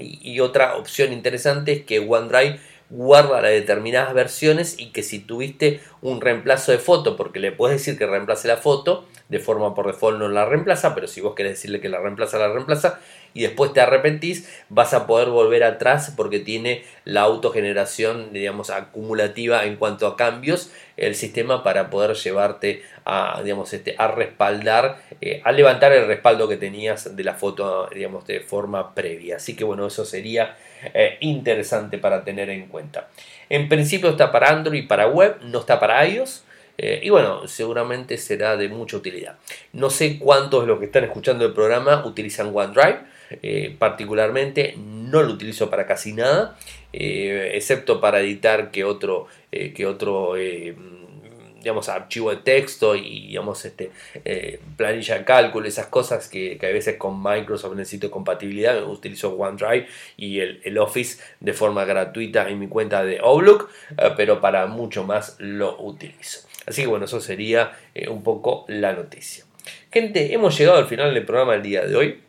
y 0.00 0.40
otra 0.40 0.76
opción 0.76 1.12
interesante 1.12 1.72
es 1.72 1.82
que 1.82 1.98
OneDrive 1.98 2.58
guarda 2.88 3.42
las 3.42 3.50
determinadas 3.50 4.14
versiones 4.14 4.76
y 4.78 4.92
que 4.92 5.02
si 5.02 5.18
tuviste 5.18 5.82
un 6.00 6.22
reemplazo 6.22 6.72
de 6.72 6.78
foto, 6.78 7.18
porque 7.18 7.38
le 7.38 7.52
puedes 7.52 7.80
decir 7.80 7.98
que 7.98 8.06
reemplace 8.06 8.48
la 8.48 8.56
foto, 8.56 9.06
de 9.32 9.38
forma 9.38 9.74
por 9.74 9.86
default 9.86 10.18
no 10.18 10.28
la 10.28 10.44
reemplaza, 10.44 10.94
pero 10.94 11.06
si 11.06 11.22
vos 11.22 11.34
querés 11.34 11.52
decirle 11.52 11.80
que 11.80 11.88
la 11.88 11.98
reemplaza, 11.98 12.38
la 12.38 12.52
reemplaza, 12.52 13.00
y 13.32 13.40
después 13.40 13.72
te 13.72 13.80
arrepentís, 13.80 14.46
vas 14.68 14.92
a 14.92 15.06
poder 15.06 15.30
volver 15.30 15.64
atrás 15.64 16.12
porque 16.14 16.38
tiene 16.38 16.84
la 17.06 17.22
autogeneración, 17.22 18.34
digamos, 18.34 18.68
acumulativa 18.68 19.64
en 19.64 19.76
cuanto 19.76 20.06
a 20.06 20.18
cambios, 20.18 20.70
el 20.98 21.14
sistema 21.14 21.62
para 21.62 21.88
poder 21.88 22.14
llevarte 22.14 22.82
a, 23.06 23.40
digamos, 23.42 23.72
este, 23.72 23.94
a 23.96 24.08
respaldar, 24.08 24.98
eh, 25.22 25.40
a 25.44 25.52
levantar 25.52 25.92
el 25.92 26.06
respaldo 26.06 26.46
que 26.46 26.58
tenías 26.58 27.16
de 27.16 27.24
la 27.24 27.32
foto, 27.32 27.88
digamos, 27.88 28.26
de 28.26 28.40
forma 28.40 28.94
previa. 28.94 29.36
Así 29.36 29.56
que 29.56 29.64
bueno, 29.64 29.86
eso 29.86 30.04
sería 30.04 30.58
eh, 30.92 31.16
interesante 31.20 31.96
para 31.96 32.22
tener 32.22 32.50
en 32.50 32.66
cuenta. 32.66 33.08
En 33.48 33.70
principio 33.70 34.10
está 34.10 34.30
para 34.30 34.50
Android 34.50 34.82
y 34.82 34.86
para 34.86 35.06
web, 35.06 35.38
no 35.40 35.60
está 35.60 35.80
para 35.80 36.06
iOS. 36.06 36.44
Eh, 36.78 37.00
y 37.02 37.10
bueno, 37.10 37.46
seguramente 37.46 38.18
será 38.18 38.56
de 38.56 38.68
mucha 38.68 38.96
utilidad. 38.96 39.38
No 39.72 39.90
sé 39.90 40.18
cuántos 40.18 40.62
de 40.62 40.66
los 40.68 40.78
que 40.78 40.86
están 40.86 41.04
escuchando 41.04 41.44
el 41.46 41.52
programa 41.52 42.04
utilizan 42.06 42.50
OneDrive. 42.54 43.12
Eh, 43.42 43.74
particularmente 43.78 44.74
no 44.76 45.22
lo 45.22 45.32
utilizo 45.32 45.70
para 45.70 45.86
casi 45.86 46.12
nada, 46.12 46.58
eh, 46.92 47.52
excepto 47.54 47.98
para 47.98 48.20
editar 48.20 48.70
que 48.70 48.84
otro, 48.84 49.26
que 49.50 49.86
otro 49.86 50.34
digamos, 50.34 51.88
archivo 51.88 52.30
de 52.30 52.38
texto 52.38 52.94
y 52.94 53.28
digamos, 53.28 53.64
este, 53.64 53.90
planilla 54.76 55.18
de 55.18 55.24
cálculo, 55.24 55.66
esas 55.66 55.86
cosas 55.86 56.28
que, 56.28 56.58
a 56.60 56.66
veces 56.66 56.96
con 56.96 57.22
Microsoft 57.22 57.74
necesito 57.74 58.10
compatibilidad, 58.10 58.84
utilizo 58.84 59.34
OneDrive 59.34 59.86
y 60.18 60.40
el, 60.40 60.60
el, 60.64 60.76
Office 60.76 61.22
de 61.40 61.52
forma 61.54 61.84
gratuita 61.84 62.48
en 62.50 62.58
mi 62.58 62.68
cuenta 62.68 63.02
de 63.04 63.18
Outlook, 63.20 63.70
pero 64.16 64.40
para 64.40 64.66
mucho 64.66 65.04
más 65.04 65.36
lo 65.38 65.80
utilizo. 65.80 66.51
Así 66.66 66.82
que 66.82 66.88
bueno, 66.88 67.06
eso 67.06 67.20
sería 67.20 67.72
eh, 67.94 68.08
un 68.08 68.22
poco 68.22 68.64
la 68.68 68.92
noticia. 68.92 69.44
Gente, 69.90 70.32
hemos 70.32 70.56
llegado 70.56 70.78
al 70.78 70.86
final 70.86 71.12
del 71.14 71.24
programa 71.24 71.52
del 71.52 71.62
día 71.62 71.86
de 71.86 71.96
hoy. 71.96 72.20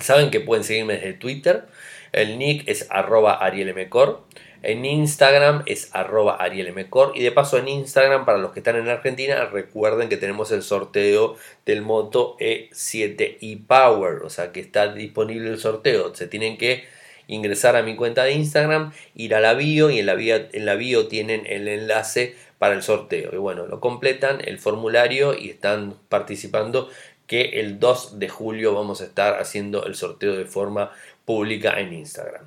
Saben 0.00 0.30
que 0.30 0.40
pueden 0.40 0.64
seguirme 0.64 0.94
desde 0.94 1.12
Twitter. 1.14 1.64
El 2.12 2.38
nick 2.38 2.68
es 2.68 2.86
arroba 2.90 3.34
arielmcor. 3.34 4.22
En 4.62 4.84
Instagram 4.84 5.62
es 5.66 5.90
arroba 5.92 6.36
arielmcor. 6.36 7.12
Y 7.14 7.22
de 7.22 7.32
paso 7.32 7.58
en 7.58 7.68
Instagram, 7.68 8.24
para 8.24 8.38
los 8.38 8.52
que 8.52 8.60
están 8.60 8.76
en 8.76 8.88
Argentina, 8.88 9.44
recuerden 9.46 10.08
que 10.08 10.16
tenemos 10.16 10.52
el 10.52 10.62
sorteo 10.62 11.36
del 11.66 11.82
Moto 11.82 12.36
E7 12.38 13.38
e-Power. 13.40 14.22
O 14.22 14.30
sea 14.30 14.52
que 14.52 14.60
está 14.60 14.92
disponible 14.92 15.50
el 15.50 15.58
sorteo. 15.58 16.14
Se 16.14 16.26
tienen 16.26 16.58
que 16.58 16.84
ingresar 17.26 17.76
a 17.76 17.82
mi 17.82 17.96
cuenta 17.96 18.24
de 18.24 18.32
Instagram, 18.32 18.92
ir 19.14 19.34
a 19.34 19.40
la 19.40 19.54
bio 19.54 19.90
y 19.90 19.98
en 19.98 20.06
la 20.06 20.14
en 20.14 20.66
la 20.66 20.74
bio 20.74 21.06
tienen 21.06 21.44
el 21.46 21.68
enlace 21.68 22.36
para 22.62 22.76
el 22.76 22.84
sorteo. 22.84 23.30
Y 23.32 23.38
bueno, 23.38 23.66
lo 23.66 23.80
completan 23.80 24.40
el 24.44 24.56
formulario 24.56 25.36
y 25.36 25.50
están 25.50 25.96
participando 26.08 26.88
que 27.26 27.58
el 27.58 27.80
2 27.80 28.20
de 28.20 28.28
julio 28.28 28.72
vamos 28.72 29.00
a 29.00 29.04
estar 29.06 29.40
haciendo 29.40 29.84
el 29.84 29.96
sorteo 29.96 30.36
de 30.36 30.44
forma 30.44 30.92
pública 31.24 31.80
en 31.80 31.92
Instagram. 31.92 32.44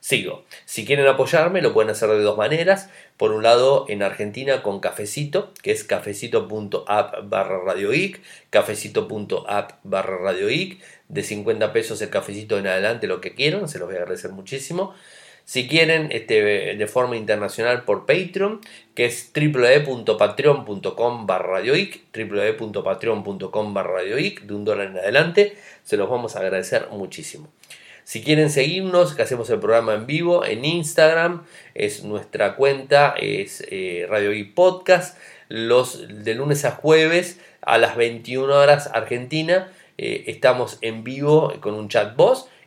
Sigo. 0.00 0.46
Si 0.64 0.86
quieren 0.86 1.06
apoyarme, 1.06 1.60
lo 1.60 1.74
pueden 1.74 1.90
hacer 1.90 2.08
de 2.08 2.22
dos 2.22 2.38
maneras. 2.38 2.88
Por 3.18 3.32
un 3.32 3.42
lado, 3.42 3.84
en 3.90 4.02
Argentina 4.02 4.62
con 4.62 4.80
Cafecito, 4.80 5.52
que 5.62 5.72
es 5.72 5.84
cafecito.app 5.84 7.28
barra 7.28 7.60
cafecito.app 8.48 9.72
barra 9.82 10.16
Radio 10.16 10.46
De 11.08 11.22
50 11.22 11.74
pesos 11.74 12.00
el 12.00 12.08
cafecito 12.08 12.56
en 12.56 12.68
adelante, 12.68 13.06
lo 13.06 13.20
que 13.20 13.34
quieran, 13.34 13.68
se 13.68 13.78
los 13.78 13.86
voy 13.86 13.98
a 13.98 14.00
agradecer 14.00 14.32
muchísimo. 14.32 14.94
Si 15.48 15.66
quieren, 15.66 16.12
este, 16.12 16.76
de 16.76 16.86
forma 16.88 17.16
internacional 17.16 17.84
por 17.84 18.04
Patreon, 18.04 18.60
que 18.94 19.06
es 19.06 19.32
www.patreon.com 19.34 21.26
barra 21.26 21.62
www.patreon.com 21.62 23.72
barra 23.72 24.02
de 24.02 24.34
un 24.50 24.66
dólar 24.66 24.88
en 24.88 24.98
adelante, 24.98 25.56
se 25.84 25.96
los 25.96 26.10
vamos 26.10 26.36
a 26.36 26.40
agradecer 26.40 26.88
muchísimo. 26.90 27.48
Si 28.04 28.22
quieren 28.22 28.50
seguirnos, 28.50 29.14
que 29.14 29.22
hacemos 29.22 29.48
el 29.48 29.58
programa 29.58 29.94
en 29.94 30.06
vivo 30.06 30.44
en 30.44 30.66
Instagram, 30.66 31.44
es 31.74 32.04
nuestra 32.04 32.54
cuenta, 32.54 33.14
es 33.18 33.64
eh, 33.70 34.06
Radio 34.06 34.32
Geek 34.32 34.52
Podcast. 34.52 35.16
los 35.48 36.24
de 36.24 36.34
lunes 36.34 36.66
a 36.66 36.72
jueves 36.72 37.40
a 37.62 37.78
las 37.78 37.96
21 37.96 38.54
horas 38.54 38.90
Argentina. 38.92 39.72
Eh, 39.96 40.24
estamos 40.26 40.76
en 40.82 41.04
vivo 41.04 41.54
con 41.62 41.72
un 41.72 41.88
chat 41.88 42.14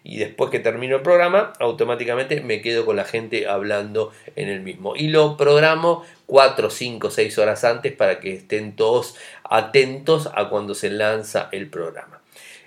y 0.03 0.17
después 0.17 0.49
que 0.49 0.59
termino 0.59 0.95
el 0.95 1.01
programa 1.01 1.53
automáticamente 1.59 2.41
me 2.41 2.61
quedo 2.61 2.85
con 2.85 2.95
la 2.95 3.05
gente 3.05 3.47
hablando 3.47 4.11
en 4.35 4.49
el 4.49 4.61
mismo 4.61 4.95
y 4.95 5.09
lo 5.09 5.37
programo 5.37 6.03
4, 6.25 6.69
5, 6.69 7.09
6 7.11 7.37
horas 7.37 7.63
antes 7.63 7.93
para 7.93 8.19
que 8.19 8.33
estén 8.33 8.75
todos 8.75 9.15
atentos 9.43 10.29
a 10.33 10.49
cuando 10.49 10.75
se 10.75 10.89
lanza 10.89 11.49
el 11.51 11.69
programa. 11.69 12.21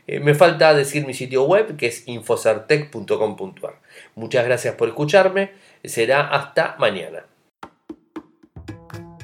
Eh, 0.06 0.20
me 0.20 0.34
falta 0.34 0.74
decir 0.74 1.06
mi 1.06 1.14
sitio 1.14 1.44
web 1.44 1.76
que 1.76 1.86
es 1.86 2.06
infocertec.com.ar. 2.06 3.74
Muchas 4.14 4.44
gracias 4.44 4.74
por 4.74 4.88
escucharme. 4.88 5.52
Será 5.82 6.28
hasta 6.28 6.76
mañana. 6.78 7.24